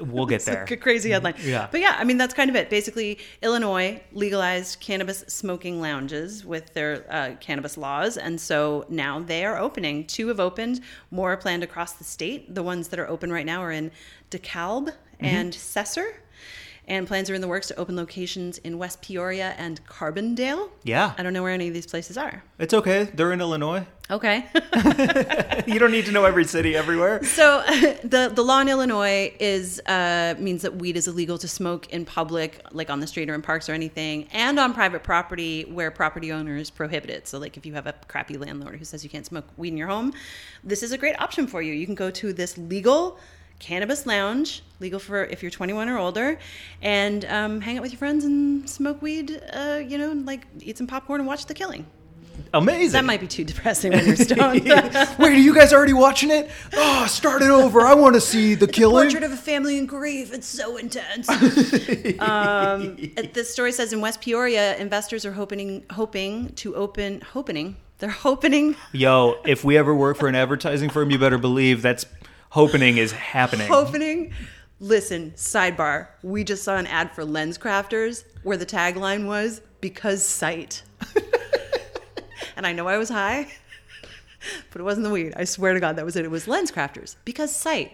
[0.00, 0.62] We'll get there.
[0.62, 1.34] It's a crazy headline.
[1.42, 1.68] Yeah.
[1.70, 2.70] But yeah, I mean, that's kind of it.
[2.70, 8.16] Basically, Illinois legalized cannabis smoking lounges with their uh, cannabis laws.
[8.16, 10.06] And so now they are opening.
[10.06, 12.54] Two have opened, more are planned across the state.
[12.54, 13.90] The ones that are open right now are in
[14.30, 14.92] DeKalb
[15.22, 15.36] Mm-hmm.
[15.36, 16.14] and Sesser.
[16.88, 20.68] And plans are in the works to open locations in West Peoria and Carbondale.
[20.82, 22.42] Yeah, I don't know where any of these places are.
[22.58, 23.04] it's okay.
[23.14, 23.86] They're in Illinois.
[24.12, 24.44] Okay.
[25.66, 27.22] You don't need to know every city everywhere.
[27.22, 27.62] So
[28.04, 32.04] the the law in Illinois is uh, means that weed is illegal to smoke in
[32.04, 35.90] public, like on the street or in parks or anything, and on private property where
[35.90, 37.28] property owners prohibit it.
[37.28, 39.76] So like if you have a crappy landlord who says you can't smoke weed in
[39.76, 40.12] your home,
[40.64, 41.72] this is a great option for you.
[41.72, 43.18] You can go to this legal
[43.60, 46.38] cannabis lounge, legal for if you're 21 or older,
[46.82, 49.40] and um, hang out with your friends and smoke weed.
[49.52, 51.86] Uh, you know, like eat some popcorn and watch The Killing.
[52.54, 52.92] Amazing.
[52.92, 54.64] That might be too depressing when you're stoned.
[54.64, 56.50] Wait, are you guys already watching it?
[56.74, 57.80] Oh, start it over.
[57.80, 59.04] I want to see the killing.
[59.04, 60.32] Portrait of a Family in Grief.
[60.32, 61.28] It's so intense.
[62.20, 62.96] um,
[63.32, 68.74] this story says in West Peoria, investors are hoping hoping to open hoping they're hoping
[68.92, 72.04] Yo, if we ever work for an advertising firm, you better believe that's
[72.50, 73.68] hoping is happening.
[73.68, 74.32] hoping.
[74.80, 76.08] Listen, sidebar.
[76.24, 80.82] We just saw an ad for LensCrafters where the tagline was "Because sight."
[82.56, 83.48] and I know I was high,
[84.70, 85.32] but it wasn't the weed.
[85.36, 86.24] I swear to God, that was it.
[86.24, 87.92] It was LensCrafters because sight.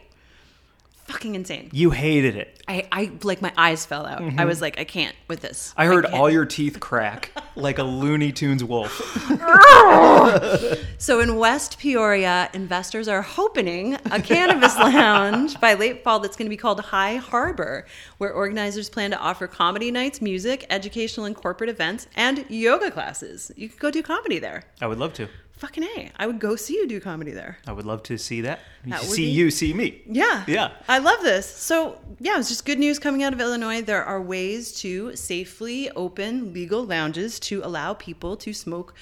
[1.09, 1.70] Fucking insane.
[1.72, 2.62] You hated it.
[2.68, 4.20] I, I like my eyes fell out.
[4.20, 4.46] I mm-hmm.
[4.46, 5.72] was like, I can't with this.
[5.74, 6.14] I heard can't.
[6.14, 8.92] all your teeth crack like a Looney Tunes wolf.
[11.00, 16.46] So in West Peoria, investors are hoping a cannabis lounge by late fall that's going
[16.46, 17.86] to be called High Harbor,
[18.18, 23.52] where organizers plan to offer comedy nights, music, educational and corporate events, and yoga classes.
[23.56, 24.64] You could go do comedy there.
[24.80, 25.28] I would love to.
[25.59, 27.59] Fucking a, I would go see you do comedy there.
[27.66, 28.61] I would love to see that.
[28.86, 30.02] That see be- you, see me.
[30.06, 30.44] Yeah.
[30.46, 30.72] Yeah.
[30.88, 31.46] I love this.
[31.48, 33.82] So, yeah, it's just good news coming out of Illinois.
[33.82, 38.94] There are ways to safely open legal lounges to allow people to smoke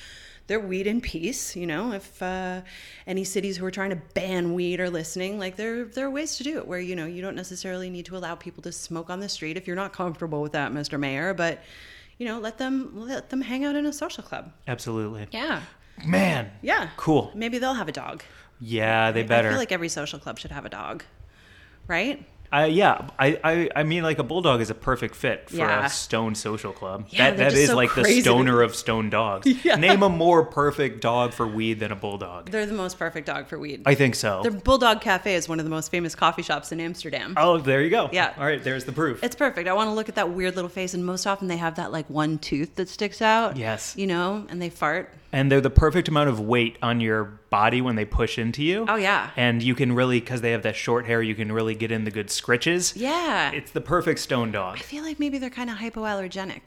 [0.46, 1.56] their weed in peace.
[1.56, 2.62] You know, if uh,
[3.06, 6.36] any cities who are trying to ban weed are listening, like there, there are ways
[6.36, 9.10] to do it where, you know, you don't necessarily need to allow people to smoke
[9.10, 10.98] on the street if you're not comfortable with that, Mr.
[10.98, 11.62] Mayor, but,
[12.18, 14.52] you know, let them, let them hang out in a social club.
[14.66, 15.26] Absolutely.
[15.32, 15.62] Yeah.
[16.04, 16.50] Man.
[16.62, 16.88] Yeah.
[16.96, 17.30] Cool.
[17.34, 18.22] Maybe they'll have a dog.
[18.60, 19.48] Yeah, they better.
[19.48, 21.04] I feel like every social club should have a dog.
[21.86, 22.26] Right?
[22.52, 25.86] I yeah, I, I I mean like a bulldog is a perfect fit for Yeah.
[25.86, 27.06] a stone social club.
[27.10, 29.46] Yeah, that that is so like the stoner of stone dogs.
[29.64, 29.74] Yeah.
[29.74, 32.50] Name a more perfect dog for weed than a bulldog.
[32.52, 33.82] They're the most perfect dog for weed.
[33.84, 34.42] I think so.
[34.44, 37.34] The Bulldog Cafe is one of the most famous coffee shops in Amsterdam.
[37.36, 38.10] oh, there you go.
[38.12, 38.32] Yeah.
[38.38, 39.24] All right, there's the proof.
[39.24, 39.68] It's perfect.
[39.68, 41.90] I want to look at that weird little face, and most often they have that
[41.90, 43.56] like one tooth that sticks out.
[43.56, 43.96] Yes.
[43.96, 45.12] You know, and they fart.
[45.36, 48.86] And they're the perfect amount of weight on your body when they push into you.
[48.88, 49.28] Oh, yeah.
[49.36, 52.04] And you can really because they have that short hair, you can really get in
[52.04, 52.94] the good scritches.
[52.96, 53.50] Yeah.
[53.52, 54.76] It's the perfect stone dog.
[54.78, 56.62] I feel like maybe they're kind of hypoallergenic,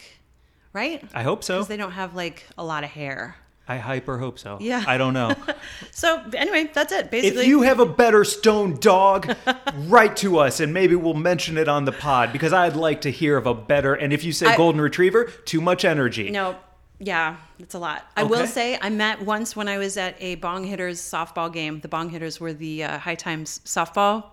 [0.72, 1.04] right?
[1.16, 1.56] I hope so.
[1.56, 3.38] Because they don't have like a lot of hair.
[3.68, 4.60] I hyper hope so.
[4.62, 4.84] Yeah.
[4.88, 5.34] I don't know.
[5.92, 7.12] So anyway, that's it.
[7.12, 9.36] Basically, If you have a better stone dog,
[9.88, 13.12] write to us and maybe we'll mention it on the pod because I'd like to
[13.12, 13.96] hear of a better.
[13.96, 16.30] And if you say I- golden retriever, too much energy.
[16.30, 16.56] No,
[17.00, 18.06] yeah, it's a lot.
[18.18, 21.80] I will say I met once when I was at a Bong Hitters softball game.
[21.80, 24.26] The Bong Hitters were the uh, High Times softball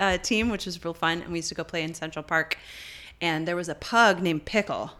[0.00, 2.56] uh, team, which was real fun, and we used to go play in Central Park.
[3.20, 4.92] And there was a pug named Pickle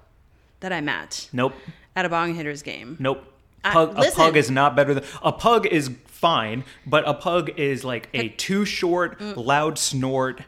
[0.61, 1.55] that I met Nope.
[1.97, 2.97] at a Bong Hitters game.
[3.01, 3.25] Nope.
[3.65, 4.17] Pug, a listen.
[4.17, 8.29] pug is not better than a pug is fine, but a pug is like a
[8.31, 9.37] too short, Mm.
[9.45, 10.41] loud snort.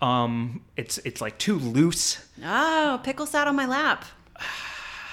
[0.00, 2.24] Um, it's it's like too loose.
[2.44, 4.04] Oh, Pickle sat on my lap.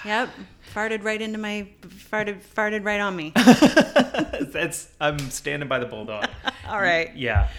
[0.06, 0.30] Yep,
[0.74, 3.32] farted right into my farted farted right on me.
[4.54, 6.28] That's I'm standing by the bulldog.
[6.68, 7.16] All right.
[7.16, 7.50] yeah,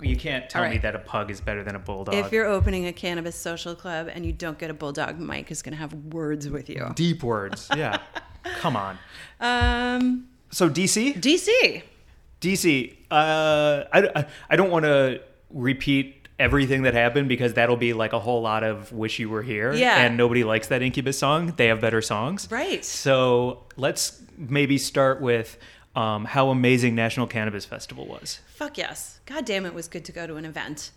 [0.00, 2.14] you can't tell All me that a pug is better than a bulldog.
[2.14, 5.62] If you're opening a cannabis social club and you don't get a bulldog, Mike is
[5.62, 6.90] going to have words with you.
[6.94, 7.98] deep words, yeah.
[8.60, 8.98] Come on.
[9.40, 11.82] Um, So DC, DC.
[12.40, 12.96] DC.
[13.10, 15.20] Uh, I, I, I don't want to
[15.50, 19.42] repeat everything that happened because that'll be like a whole lot of "Wish You Were
[19.42, 19.98] Here." Yeah.
[19.98, 21.54] and nobody likes that Incubus song.
[21.56, 22.84] They have better songs, Right.
[22.84, 25.58] So let's maybe start with
[25.94, 28.40] um, how amazing National Cannabis Festival was.
[28.54, 29.20] Fuck yes.
[29.26, 30.90] God damn, it was good to go to an event.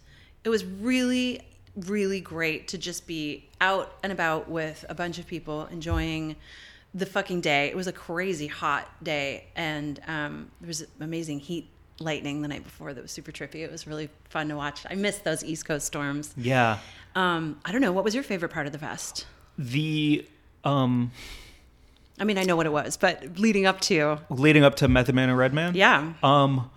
[0.44, 1.42] It was really,
[1.76, 6.36] really great to just be out and about with a bunch of people enjoying
[6.94, 7.68] the fucking day.
[7.68, 11.70] It was a crazy hot day, and um, there was amazing heat
[12.00, 13.56] lightning the night before that was super trippy.
[13.64, 14.86] It was really fun to watch.
[14.90, 16.34] I missed those East Coast storms.
[16.38, 16.80] Yeah,
[17.16, 17.92] Um, I don't know.
[17.92, 19.26] What was your favorite part of the fest?
[19.58, 20.26] the
[20.64, 21.12] um,
[22.20, 25.14] I mean, I know what it was, but leading up to, leading up to Method
[25.16, 25.76] Man and Redman.
[25.76, 26.14] yeah.
[26.24, 26.70] Um,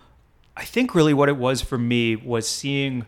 [0.57, 3.05] I think really what it was for me was seeing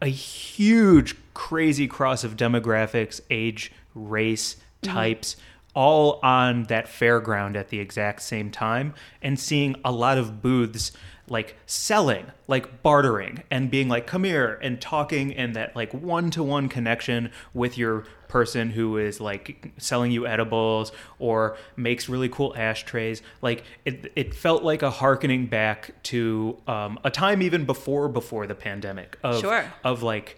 [0.00, 5.36] a huge, crazy cross of demographics, age, race, types,
[5.78, 10.90] all on that fairground at the exact same time, and seeing a lot of booths
[11.28, 16.30] like selling, like bartering, and being like, come here, and talking, and that like one
[16.32, 22.28] to one connection with your person who is like selling you edibles or makes really
[22.28, 23.22] cool ashtrays.
[23.40, 28.46] Like it, it felt like a harkening back to um, a time even before before
[28.48, 29.64] the pandemic of Sure.
[29.84, 30.36] of like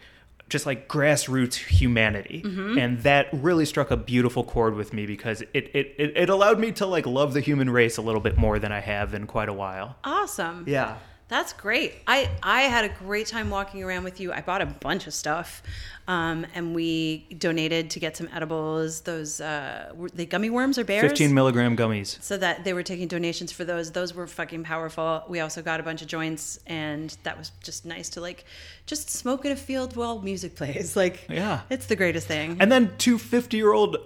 [0.50, 2.42] just like grassroots humanity.
[2.44, 2.78] Mm-hmm.
[2.78, 6.58] And that really struck a beautiful chord with me because it, it, it, it allowed
[6.58, 9.26] me to like love the human race a little bit more than i have in
[9.26, 9.96] quite a while.
[10.04, 10.64] Awesome.
[10.66, 10.96] yeah
[11.30, 11.94] That's great.
[12.06, 14.32] I I had a great time walking around with you.
[14.32, 15.62] I bought a bunch of stuff,
[16.08, 19.02] um, and we donated to get some edibles.
[19.02, 21.02] Those uh, were they gummy worms or bears?
[21.08, 23.92] 15 milligram gummies So that they were taking donations for those.
[23.92, 25.22] Those were fucking powerful.
[25.28, 28.44] We also got a bunch of joints, and that was just nice to like
[28.86, 30.96] just smoke in a field while music plays.
[31.00, 31.60] Like, Yeah.
[31.70, 32.56] it's the greatest thing.
[32.60, 33.96] and then two 50 year old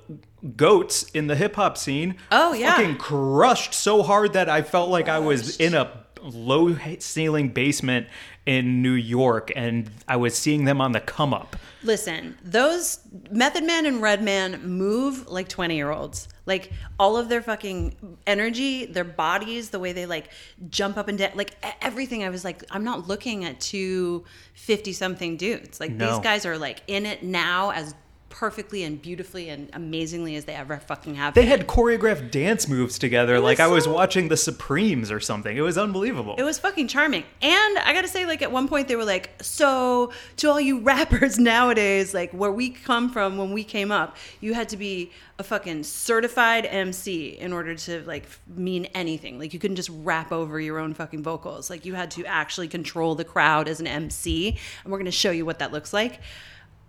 [0.56, 2.76] goats in the hip hop scene Oh, yeah.
[2.76, 8.06] fucking crushed so hard that i felt like i was in a low ceiling basement
[8.46, 12.98] in new york and i was seeing them on the come up Listen, those
[13.30, 16.28] Method Man and Redman move like 20 year olds.
[16.46, 20.30] Like all of their fucking energy, their bodies, the way they like
[20.70, 22.24] jump up and down, like everything.
[22.24, 25.78] I was like, I'm not looking at two 50 something dudes.
[25.78, 26.08] Like No.
[26.12, 27.94] these guys are like in it now as
[28.34, 31.34] perfectly and beautifully and amazingly as they ever fucking have.
[31.34, 35.56] They had choreographed dance moves together, like I was watching the Supremes or something.
[35.56, 36.34] It was unbelievable.
[36.36, 37.22] It was fucking charming.
[37.40, 40.80] And I gotta say, like, at one point they were like, so to all you
[40.82, 45.12] rappers nowadays, like, where we come from when we came up, you had to be
[45.38, 49.38] a fucking certified MC in order to, like, mean anything.
[49.38, 51.70] Like, you couldn't just rap over your own fucking vocals.
[51.70, 54.58] Like, you had to actually control the crowd as an MC.
[54.82, 56.20] And we're gonna show you what that looks like.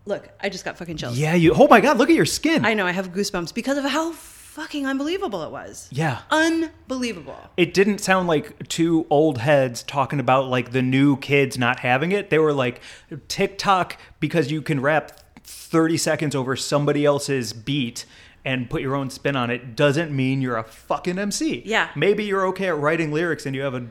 [0.06, 1.18] Look, I just got fucking chills.
[1.18, 1.54] yeah, you.
[1.56, 1.98] Oh my God!
[1.98, 2.64] Look at your skin.
[2.66, 5.90] I know, I have goosebumps because of how fucking unbelievable it was.
[5.92, 6.20] Yeah.
[6.32, 7.38] Unbelievable.
[7.58, 12.12] it didn't sound like two old heads talking about like the new kids not having
[12.14, 12.30] it.
[12.30, 12.80] They were like
[13.28, 18.06] TikTok because you can rap 30 seconds over somebody else's beat
[18.46, 21.64] and put your own spin on it doesn't mean you're a fucking MC.
[21.66, 21.90] Yeah.
[21.96, 23.86] Maybe you're okay at writing lyrics and you have a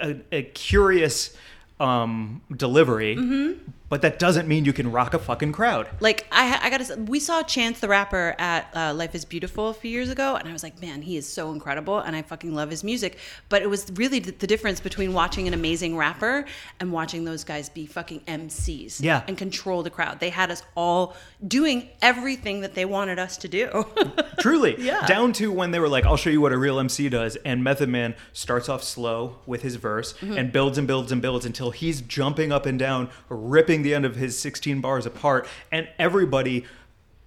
[0.00, 1.36] a, a curious
[1.78, 3.70] um delivery, Mm-hmm.
[3.88, 5.88] But that doesn't mean you can rock a fucking crowd.
[6.00, 6.84] Like I, I gotta.
[6.84, 10.34] say, We saw Chance the rapper at uh, Life Is Beautiful a few years ago,
[10.36, 13.18] and I was like, man, he is so incredible, and I fucking love his music.
[13.48, 16.44] But it was really the, the difference between watching an amazing rapper
[16.80, 19.22] and watching those guys be fucking MCs, Yeah.
[19.28, 20.20] and control the crowd.
[20.20, 21.14] They had us all
[21.46, 23.84] doing everything that they wanted us to do.
[24.40, 24.74] Truly.
[24.78, 25.06] Yeah.
[25.06, 27.36] Down to when they were like, I'll show you what a real MC does.
[27.36, 30.32] And Method Man starts off slow with his verse Mm-hmm.
[30.38, 34.04] and builds and builds and builds until he's jumping up and down, ripping the end
[34.04, 35.46] of his 16 bars apart.
[35.72, 36.64] And everybody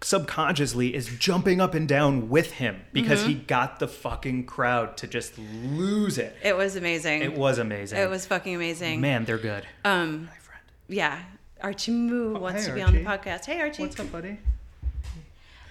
[0.02, 5.08] subconsciously is jumping up and down with him because he got the fucking crowd to
[5.08, 6.36] just lose it.
[6.42, 7.22] it was amazing.
[7.22, 8.00] It was amazing.
[8.00, 9.02] It was fucking amazing.
[9.02, 9.66] Man, they're good.
[9.84, 10.62] Um, My friend.
[10.88, 11.24] yeah.
[11.62, 13.46] Archie Moo wants hey, to be on the podcast.
[13.46, 13.84] Hey, Archie.
[13.84, 14.38] What's up, buddy?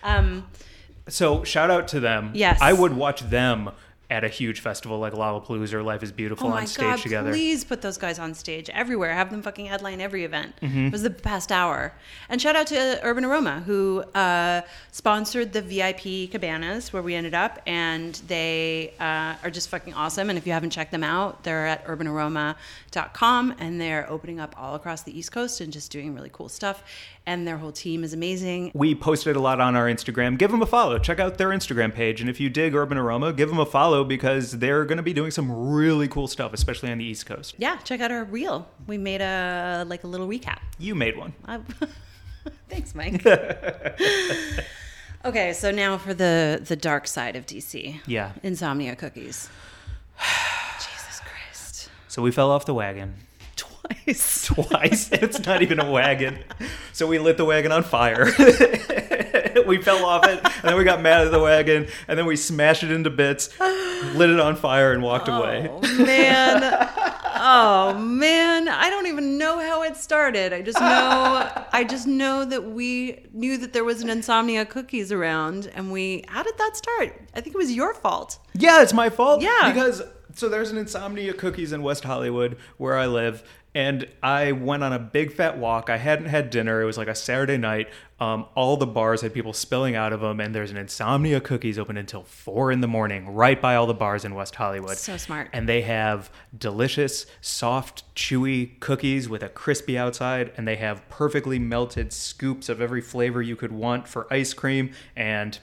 [0.03, 0.47] Um,
[1.09, 2.33] So shout out to them.
[2.35, 2.59] Yes.
[2.61, 3.71] I would watch them
[4.11, 6.99] at a huge festival like Lollapalooza or Life is Beautiful Oh on stage god!
[7.01, 7.31] together.
[7.31, 9.13] Please put those guys on stage everywhere.
[9.13, 10.55] Have them fucking headline every event.
[10.63, 10.87] Mm-hmm.
[10.87, 11.93] It was the past hour.
[12.31, 17.35] And shout out to Urban Aroma who uh, sponsored the VIP cabanas where we ended
[17.35, 20.31] up, and they uh, are just fucking awesome.
[20.31, 24.75] And if you haven't checked them out, they're at urbanaroma.com, and they're opening up all
[24.75, 26.83] across the East Coast and just doing really cool stuff.
[27.27, 28.71] And their whole team is amazing.
[28.75, 30.39] We posted a lot on our Instagram.
[30.39, 30.99] Give them a follow.
[30.99, 32.23] Check out their Instagram page.
[32.23, 35.13] And if you dig Urban Aroma, give them a follow because they're going to be
[35.13, 37.55] doing some really cool stuff, especially on the East Coast.
[37.59, 38.69] Yeah, check out our reel.
[38.87, 40.59] We made a like a little recap.
[40.79, 41.33] You made one.
[41.47, 41.61] I-
[42.71, 43.25] Thanks, Mike.
[45.25, 48.01] okay, so now for the the dark side of DC.
[48.07, 48.33] Yeah.
[48.43, 49.49] Insomnia cookies.
[50.79, 51.91] Jesus Christ.
[52.09, 53.15] So we fell off the wagon
[53.57, 54.47] Twice.
[54.47, 55.11] twice.
[55.13, 56.39] it's not even a wagon.
[56.93, 58.27] So we lit the wagon on fire.
[59.67, 62.37] we fell off it, and then we got mad at the wagon, and then we
[62.37, 65.69] smashed it into bits, lit it on fire, and walked away.
[65.71, 66.89] Oh man.
[67.41, 70.53] Oh man, I don't even know how it started.
[70.53, 75.13] I just know I just know that we knew that there was an insomnia cookies
[75.13, 77.21] around and we how did that start?
[77.35, 78.39] I think it was your fault.
[78.55, 79.41] Yeah, it's my fault.
[79.41, 79.73] Yeah.
[79.73, 80.03] Because
[80.35, 83.43] so there's an insomnia cookies in West Hollywood where I live,
[83.75, 85.91] and I went on a big fat walk.
[85.91, 86.81] I hadn't had dinner.
[86.81, 87.89] It was like a Saturday night.
[88.19, 91.79] Um, all the bars had people spilling out of them, and there's an insomnia cookies
[91.79, 94.97] open until four in the morning, right by all the bars in West Hollywood.
[94.97, 95.51] So smart.
[95.53, 101.59] And they have delicious, soft, chewy cookies with a crispy outside, and they have perfectly
[101.59, 105.61] melted scoops of every flavor you could want for ice cream and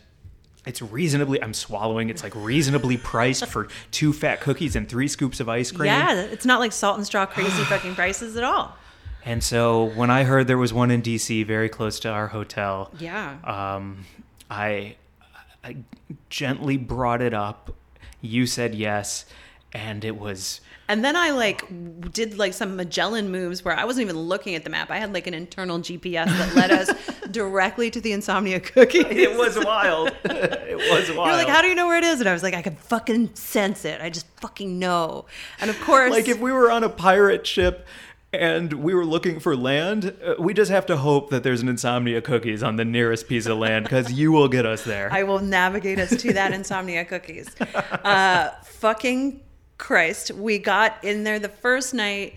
[0.65, 5.39] it's reasonably i'm swallowing it's like reasonably priced for two fat cookies and three scoops
[5.39, 8.75] of ice cream Yeah, it's not like salt and straw crazy fucking prices at all.
[9.23, 12.91] and so when i heard there was one in dc very close to our hotel
[12.99, 13.37] Yeah.
[13.43, 14.05] um,
[14.49, 14.95] I,
[15.63, 15.77] I
[16.29, 17.73] gently brought it up
[18.21, 19.25] you said yes
[19.73, 21.63] and it was And then I like
[22.13, 24.91] did like some Magellan moves where I wasn't even looking at the map.
[24.91, 26.91] I had like an internal GPS that led us
[27.31, 28.99] directly to the insomnia cookie.
[28.99, 32.19] it was wild it was wild You're like, how do you know where it is?
[32.19, 33.99] And I was like, I can fucking sense it.
[34.01, 35.25] I just fucking know.
[35.59, 37.85] And of course, like if we were on a pirate ship
[38.31, 41.69] and we were looking for land, uh, we just have to hope that there's an
[41.69, 45.09] insomnia cookies on the nearest piece of land because you will get us there.
[45.11, 47.55] I will navigate us to that insomnia cookies.
[47.61, 49.41] Uh, fucking
[49.77, 52.35] Christ, we got in there the first night.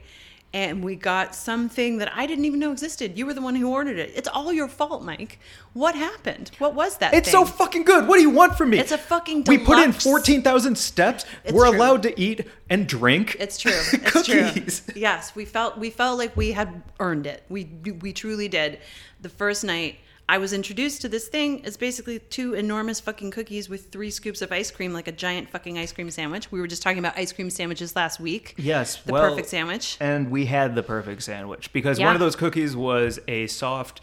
[0.55, 3.19] And we got something that I didn't even know existed.
[3.19, 4.13] You were the one who ordered it.
[4.17, 5.39] It's all your fault, Mike.
[5.75, 6.51] What happened?
[6.57, 7.13] What was that?
[7.13, 7.45] it's thing?
[7.45, 8.09] so fucking good.
[8.09, 8.79] What do you want from me?
[8.79, 11.27] It's a fucking We put in 14,000 steps.
[11.45, 11.77] It's We're true.
[11.77, 13.37] allowed to eat and drink.
[13.39, 13.73] It's true.
[13.93, 14.81] It's cookies.
[14.81, 14.95] true.
[14.99, 17.45] Yes, we felt we felt like we had earned it.
[17.51, 17.65] We
[18.01, 18.79] we truly did.
[19.21, 19.99] The first night
[20.31, 21.63] I was introduced to this thing.
[21.65, 25.49] It's basically two enormous fucking cookies with three scoops of ice cream, like a giant
[25.49, 26.53] fucking ice cream sandwich.
[26.53, 28.55] We were just talking about ice cream sandwiches last week.
[28.59, 29.97] Yes, the well, perfect sandwich.
[30.01, 32.05] And we had the perfect sandwich because Yeah.
[32.07, 34.03] one of those cookies was a soft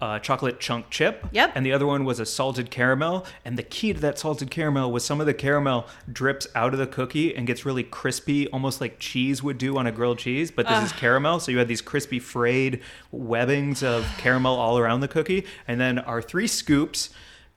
[0.00, 1.26] uh, chocolate chunk chip.
[1.32, 1.52] Yep.
[1.54, 3.26] And the other one was a salted caramel.
[3.44, 6.78] And the key to that salted caramel was some of the caramel drips out of
[6.78, 10.50] the cookie and gets really crispy, almost like cheese would do on a grilled cheese.
[10.52, 12.80] But this is caramel, so you had these crispy frayed
[13.10, 15.46] webbings of caramel all around the cookie.
[15.66, 17.10] And then our three scoops.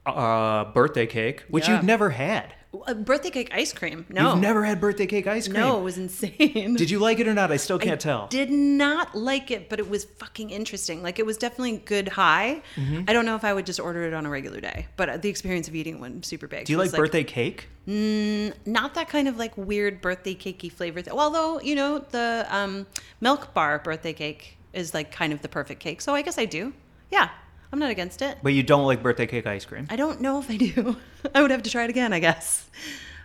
[0.04, 1.76] Uh, birthday cake, which Yeah.
[1.76, 2.56] you've never had.
[2.88, 4.06] Uh, birthday cake ice cream.
[4.10, 4.32] No.
[4.32, 5.60] You've never had birthday cake ice cream.
[5.60, 6.76] No, it was insane.
[6.76, 7.52] Did you like it or not?
[7.52, 8.28] I still can't tell.
[8.28, 11.04] Did not like it, but it was fucking interesting.
[11.04, 12.62] Like it was definitely good high.
[12.78, 13.04] Mm-hmm.
[13.10, 15.18] I don't know if I would just order it on a regular day, but uh,
[15.18, 16.66] the experience of eating one super big.
[16.66, 17.68] Do you was like birthday cake?
[17.86, 21.02] Not that kind of like weird birthday cakey flavor.
[21.02, 22.88] Th- Although you know the um,
[23.20, 26.46] milk bar birthday cake is like kind of the perfect cake, so I guess I
[26.46, 26.72] do.
[27.12, 27.30] Yeah,
[27.74, 28.38] I'm not against it.
[28.44, 29.88] But you don't like birthday cake ice cream.
[29.90, 30.98] I don't know if I do.
[31.36, 32.70] I would have to try it again, I guess.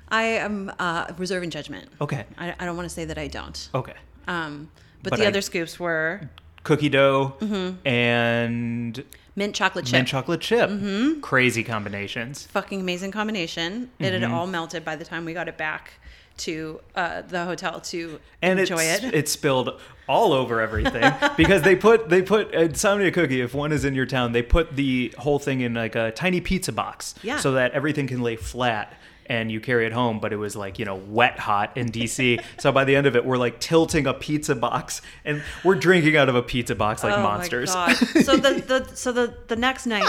[0.08, 1.88] I am uh, reserving judgment.
[2.00, 2.24] Okay.
[2.38, 3.68] I, I don't want to say that I don't.
[3.74, 3.94] Okay.
[4.28, 4.70] Um,
[5.02, 6.28] but, But the I- other scoops were
[6.62, 7.86] Cookie dough Mm-hmm.
[7.86, 9.04] and
[9.36, 9.92] mint chocolate chip.
[9.92, 10.70] mint chocolate chip.
[10.70, 11.20] Mm-hmm.
[11.20, 12.44] Crazy combinations.
[12.46, 13.90] Fucking amazing combination.
[13.98, 14.22] It Mm-hmm.
[14.22, 15.94] had all melted by the time we got it back
[16.38, 19.04] to uh, the hotel to And enjoy it.
[19.14, 23.84] it spilled all over everything because they put they put insomnia cookie if one is
[23.84, 27.38] in your town they put the whole thing in like a tiny pizza box Yeah.
[27.38, 28.92] so that everything can lay flat
[29.28, 32.40] and you carry it home but it was like you know wet hot in dc
[32.60, 36.16] so by the end of it we're like tilting a pizza box and we're drinking
[36.16, 37.96] out of a pizza box like oh monsters My God.
[38.24, 40.08] so the, the so the the next night,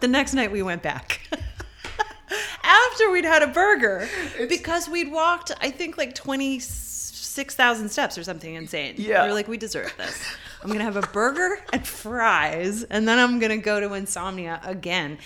[0.00, 1.20] the next night we went back.
[2.68, 4.06] After we'd had a burger,
[4.48, 8.94] because we'd walked, I think like twenty six thousand steps or something insane.
[8.98, 9.22] Yeah.
[9.22, 10.22] we were like, we deserve this.
[10.62, 15.18] I'm gonna have a burger and fries, and then I'm gonna go to Insomnia again.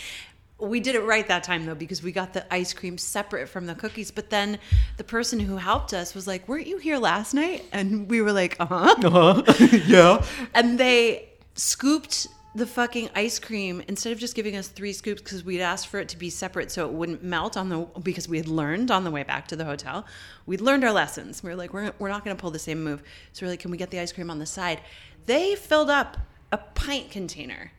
[0.58, 3.66] We did it right that time though because we got the ice cream separate from
[3.66, 4.12] the cookies.
[4.12, 4.60] But then
[4.96, 8.30] the person who helped us was like, "Weren't you here last night?" And we were
[8.32, 9.54] like, uh-huh "Uh huh."
[9.86, 10.24] yeah
[10.54, 15.42] and they scooped the fucking ice cream instead of just giving us three scoops because
[15.42, 18.36] we'd asked for it to be separate so it wouldn't melt on the because we
[18.36, 20.04] had learned on the way back to the hotel
[20.44, 21.42] we'd learned our lessons.
[21.42, 23.02] We were like we're, we're not going to pull the same move.
[23.32, 24.80] So we're like can we get the ice cream on the side?
[25.26, 26.18] They filled up
[26.50, 27.72] a pint container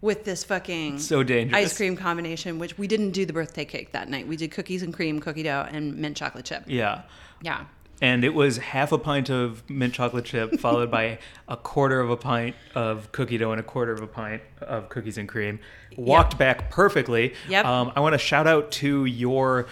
[0.00, 1.64] with this fucking So dangerous.
[1.64, 4.26] ice cream combination which we didn't do the birthday cake that night.
[4.26, 6.64] We did cookies and cream cookie dough and mint chocolate chip.
[6.66, 7.02] Yeah.
[7.42, 7.64] Yeah
[8.02, 12.10] and it was half a pint of mint chocolate chip followed by a quarter of
[12.10, 15.60] a pint of cookie dough and a quarter of a pint of cookies and cream.
[15.96, 17.34] Walked back perfectly.
[17.48, 17.64] Yep.
[17.64, 19.66] um, i want to shout out to your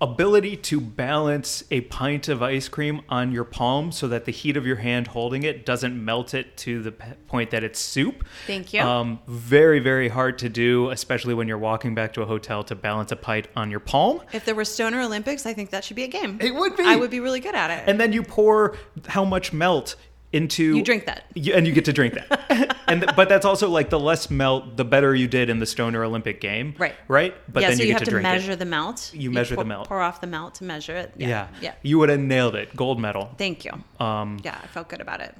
[0.00, 4.56] ability to balance a pint of ice cream on your palm so that the heat
[4.56, 6.92] of your hand holding it doesn't melt it to the
[7.28, 8.80] point that it's soup Thank you.
[8.80, 12.74] um, very very hard to do especially when you're walking back to a hotel to
[12.74, 15.96] balance a pint on your palm If there were Stoner Olympics, I think that should
[15.96, 16.38] be a game.
[16.40, 16.82] It would be.
[16.84, 17.84] I would be really good at it.
[17.86, 18.76] and then you pour
[19.08, 19.96] how much melt
[20.32, 21.24] into You drink that.
[21.34, 24.28] You- and you get to drink that and th- but that's also like the less
[24.30, 26.94] melt the better you did in the stoner olympic game Right.
[27.08, 28.64] right but yeah, then so you, you, get have to to, drink measure it the
[28.64, 29.12] melt.
[29.14, 29.88] You measure the pour, melt.
[29.88, 31.12] Pour off the melt to measure it.
[31.16, 31.28] yeah.
[31.28, 31.48] Yeah.
[31.62, 31.74] Yeah.
[31.82, 33.72] you would have nailed it gold medal Thank you.
[34.00, 35.34] um Yeah, I felt good about it.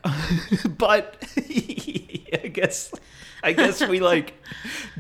[0.79, 2.93] but i guess
[3.43, 4.35] i guess we like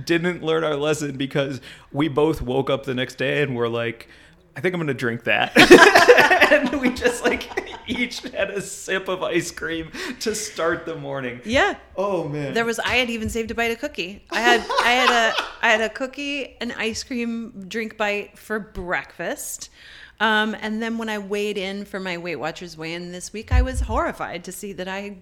[0.04, 1.60] didn't learn our lesson because
[1.92, 4.08] we both woke up the next day and were like
[4.56, 5.52] i think i'm gonna drink that
[6.52, 7.48] and we just like
[7.88, 9.90] each had a sip of ice cream
[10.20, 11.76] to start the morning Yeah.
[11.96, 14.24] oh man There was I had even saved a bite of cookie.
[14.30, 18.58] I had I had a I had a cookie and ice cream drink bite for
[18.58, 19.70] breakfast.
[20.18, 23.52] Um, and then when I weighed in for my Weight Watchers weigh in this week,
[23.52, 25.18] I was horrified to see that I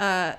[0.00, 0.34] uh,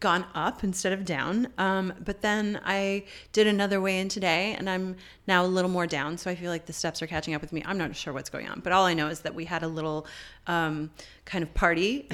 [0.00, 1.46] gone up instead of down.
[1.58, 4.96] Um, but then I did another weigh in today, and I'm
[5.28, 6.16] now a little more down.
[6.16, 7.62] So I feel like the steps are catching up with me.
[7.66, 9.68] I'm not sure what's going on, but all I know is that we had a
[9.68, 10.06] little
[10.46, 10.90] um,
[11.26, 12.08] kind of party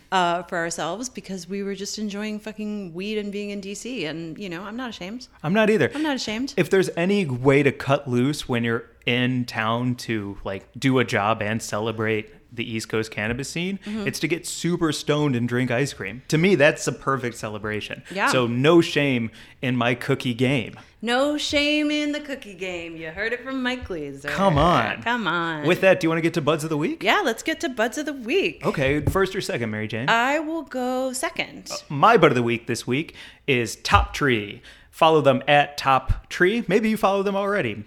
[0.12, 4.08] uh, for ourselves because we were just enjoying fucking weed and being in DC.
[4.08, 5.28] And you know, I'm not ashamed.
[5.42, 6.52] i'm not either I'm not ashamed.
[6.58, 11.04] if there's any way to cut loose when you're in town to like do a
[11.04, 14.06] job and celebrate the East Coast cannabis scene, Mm-hmm.
[14.06, 16.22] it's to get super stoned and drink ice cream.
[16.28, 18.02] To me, that's a perfect celebration.
[18.14, 18.28] Yeah.
[18.28, 19.30] So no shame
[19.62, 20.74] in my cookie game.
[21.00, 22.96] No shame in the cookie game.
[22.96, 24.28] You heard it from Mike Glazer.
[24.28, 25.02] Come on.
[25.02, 25.66] Come on.
[25.66, 27.02] With that, do you want to get to buds of the week?
[27.02, 28.64] yeah, let's get to buds of the week.
[28.64, 30.08] Okay, first or second, Mary Jane?
[30.08, 31.70] I will go second.
[31.88, 33.14] My bud of the week this week
[33.46, 34.62] is Top Tree.
[34.90, 36.64] Follow them at Top Tree.
[36.68, 37.84] Maybe you follow them already.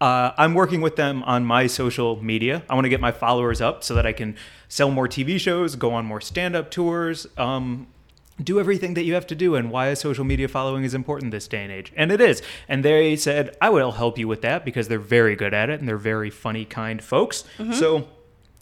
[0.00, 2.62] Uh, I'm working with them on my social media.
[2.70, 4.36] I want to get my followers up so that I can
[4.68, 7.88] sell more TV shows, go on more stand up tours, um,
[8.40, 11.32] do everything that you have to do, and why a social media following is important
[11.32, 11.92] this day and age.
[11.96, 12.40] And it is.
[12.68, 15.80] And they said, I will help you with that because they're very good at it
[15.80, 17.42] and they're very funny, kind folks.
[17.72, 18.06] So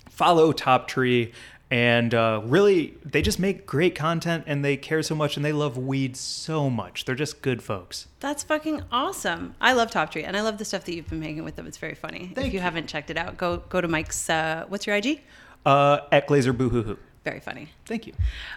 [0.09, 1.33] follow Top Tree
[1.71, 5.53] and uh, really they just make great content and they care so much and they
[5.53, 7.05] love weed so much.
[7.05, 8.07] They're just good folks.
[8.21, 9.55] That's fucking awesome.
[9.61, 11.67] I love Top Tree, and I love the stuff that you've been making with them.
[11.67, 12.31] It's very funny.
[12.35, 12.61] Thank if you, you.
[12.61, 14.31] haven't checked it out, go go to Mike's.
[14.31, 15.23] Uh, what's your IG?
[15.65, 16.97] Uh, at Glazer Boohoo.
[17.27, 17.67] Very funny.
[17.87, 18.13] Thank you.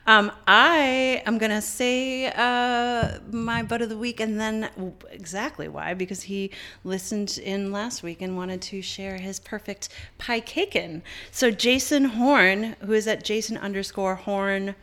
[0.05, 4.69] Um, I am gonna say uh, my butt of the week, and then
[5.09, 6.51] exactly why because he
[6.83, 9.89] listened in last week and wanted to share his perfect
[10.19, 11.01] pie caken.
[11.31, 14.75] So Jason Horn, who is at Jason underscore Horn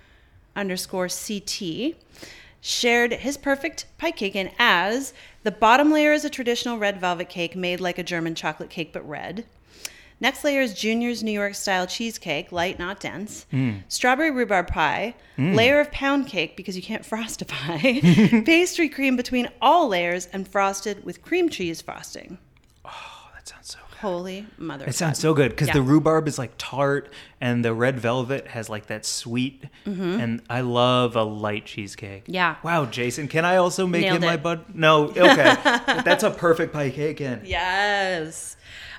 [0.57, 1.95] underscore CT,
[2.61, 5.15] shared his perfect pie caken as
[5.45, 8.93] the bottom layer is a traditional red velvet cake made like a German chocolate cake
[8.93, 9.45] but red.
[10.19, 13.45] Next layer is Junior's New York style cheesecake, light, not dense.
[13.89, 15.15] Strawberry rhubarb pie.
[15.37, 18.01] Layer of pound cake because you can't frost a pie.
[18.47, 22.39] Pastry cream between all layers and frosted with cream cheese frosting.
[22.85, 23.99] Oh, that sounds so good.
[24.01, 24.87] Holy mother.
[24.87, 25.75] It sounds so good because Yeah.
[25.75, 27.11] the rhubarb is like tart
[27.41, 29.65] and the red velvet has like that sweet.
[29.85, 32.25] And I love a light cheesecake.
[32.25, 32.35] Mm-hmm.
[32.35, 32.57] Yeah.
[32.63, 34.65] Wow, Jason, can I also make Nailed him my bud?
[34.75, 35.57] No, okay.
[36.05, 37.21] That's a perfect pie cake.
[37.21, 37.43] In.
[37.45, 38.57] Yes.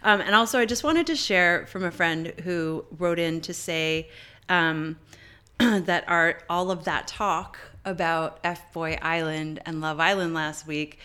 [0.08, 3.54] Um, and also, I just wanted to share from a friend who wrote in to
[3.54, 4.08] say
[4.48, 4.98] um,
[5.60, 11.00] that our all of that talk about F Boy Island and Love Island last week.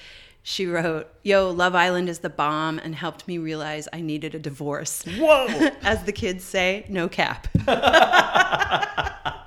[0.45, 4.39] She wrote, "Yo, Love Island is the bomb and helped me realize I needed a
[4.39, 5.47] divorce." Whoa,
[5.83, 7.49] As the kids say, no cap.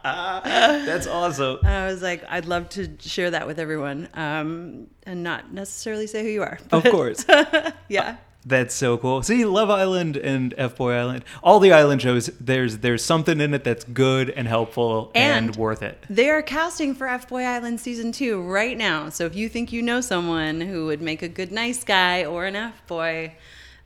[0.03, 1.60] that's awesome.
[1.64, 6.24] I was like, I'd love to share that with everyone, um, and not necessarily say
[6.24, 6.60] who you are.
[6.74, 7.26] Of course.
[7.88, 8.18] yeah.
[8.48, 9.24] That's so cool.
[9.24, 13.54] See, Love Island and F Boy Island, all the island shows, there's there's something in
[13.56, 16.04] it that's good and helpful and, And- worth it.
[16.10, 19.10] They are casting for F Boy Island season two right now.
[19.10, 22.46] So if you think you know someone who would make a good nice guy or
[22.46, 23.34] an F boy,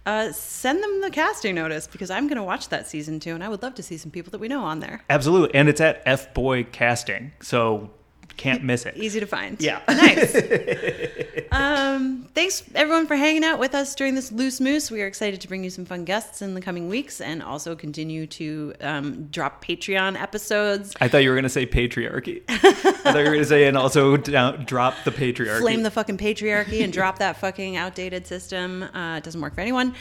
[0.05, 3.43] uh, send them the casting notice because I'm going to watch that season two and
[3.43, 5.03] I would love to see some people that we know on there.
[5.10, 5.55] Absolutely.
[5.55, 7.91] And it's at F Boy Casting, so
[8.39, 8.95] can't miss it.
[8.95, 9.61] Easy to find.
[9.61, 9.81] Yeah.
[9.99, 10.33] Nice.
[11.51, 14.89] um, thanks everyone for hanging out with us during this loose moose.
[14.89, 17.75] We are excited to bring you some fun guests in the coming weeks and also
[17.75, 20.93] continue to um, drop Patreon episodes.
[21.01, 22.43] I thought you were going to say patriarchy.
[22.47, 25.59] I thought you were going to say, and also down, drop the patriarchy.
[25.59, 28.83] flame the fucking patriarchy and drop that fucking outdated system.
[28.83, 29.93] Uh, it doesn't work for anyone.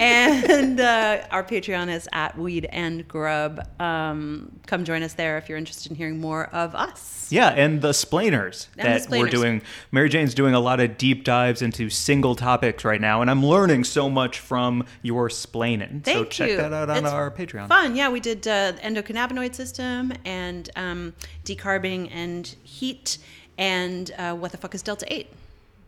[0.00, 3.64] And uh, our Patreon is at Weed and Grub.
[3.80, 7.28] Um, come join us there if you're interested in hearing more of us.
[7.30, 9.62] Yeah, and the splainers And the that we're doing.
[9.92, 13.44] Mary Jane's doing a lot of deep dives into single topics right now, and I'm
[13.44, 16.04] learning so much from your splaining.
[16.06, 16.56] so check you.
[16.56, 17.68] that out on It's our Patreon.
[17.68, 18.08] Fun, yeah.
[18.08, 21.12] We did uh, endocannabinoid system and um,
[21.44, 23.18] decarbing and heat
[23.58, 25.28] and uh, what the fuck is delta eight.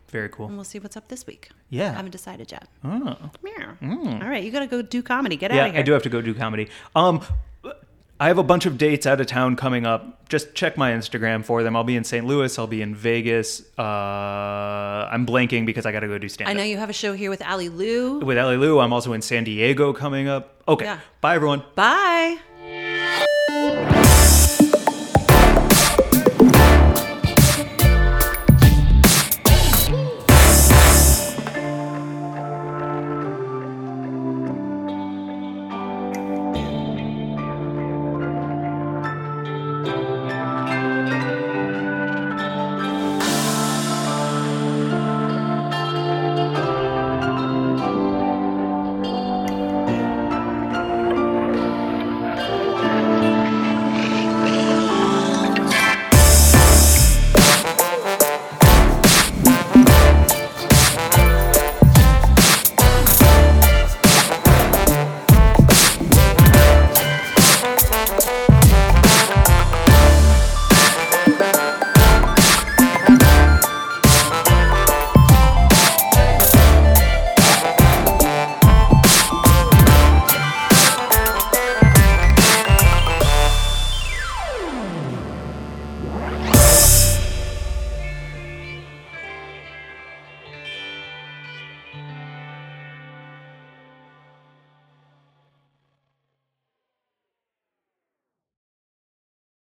[0.09, 0.45] Very cool.
[0.47, 1.49] And we'll see what's up this week.
[1.69, 1.89] Yeah.
[1.91, 2.67] I haven't decided yet.
[2.85, 3.17] Oh.
[3.45, 3.73] Yeah.
[4.21, 5.35] All right, you got to go do comedy.
[5.35, 5.79] Get out Yeah, of here.
[5.81, 6.69] I do have to go do comedy.
[6.95, 7.21] Um,
[8.19, 10.27] I have a bunch of dates out of town coming up.
[10.27, 11.75] Just check my Instagram for them.
[11.75, 12.25] I'll be in St.
[12.25, 12.57] Louis.
[12.57, 13.61] I'll be in Vegas.
[13.77, 13.81] Uh,
[15.11, 17.13] I'm blanking because I got to go do stand I know you have a show
[17.13, 18.19] here with Ali Lou.
[18.19, 20.63] With Ali Lou, I'm also in San Diego coming up.
[20.67, 20.85] Okay.
[20.85, 20.99] Yeah.
[21.21, 21.63] Bye, everyone.
[21.75, 22.37] Bye.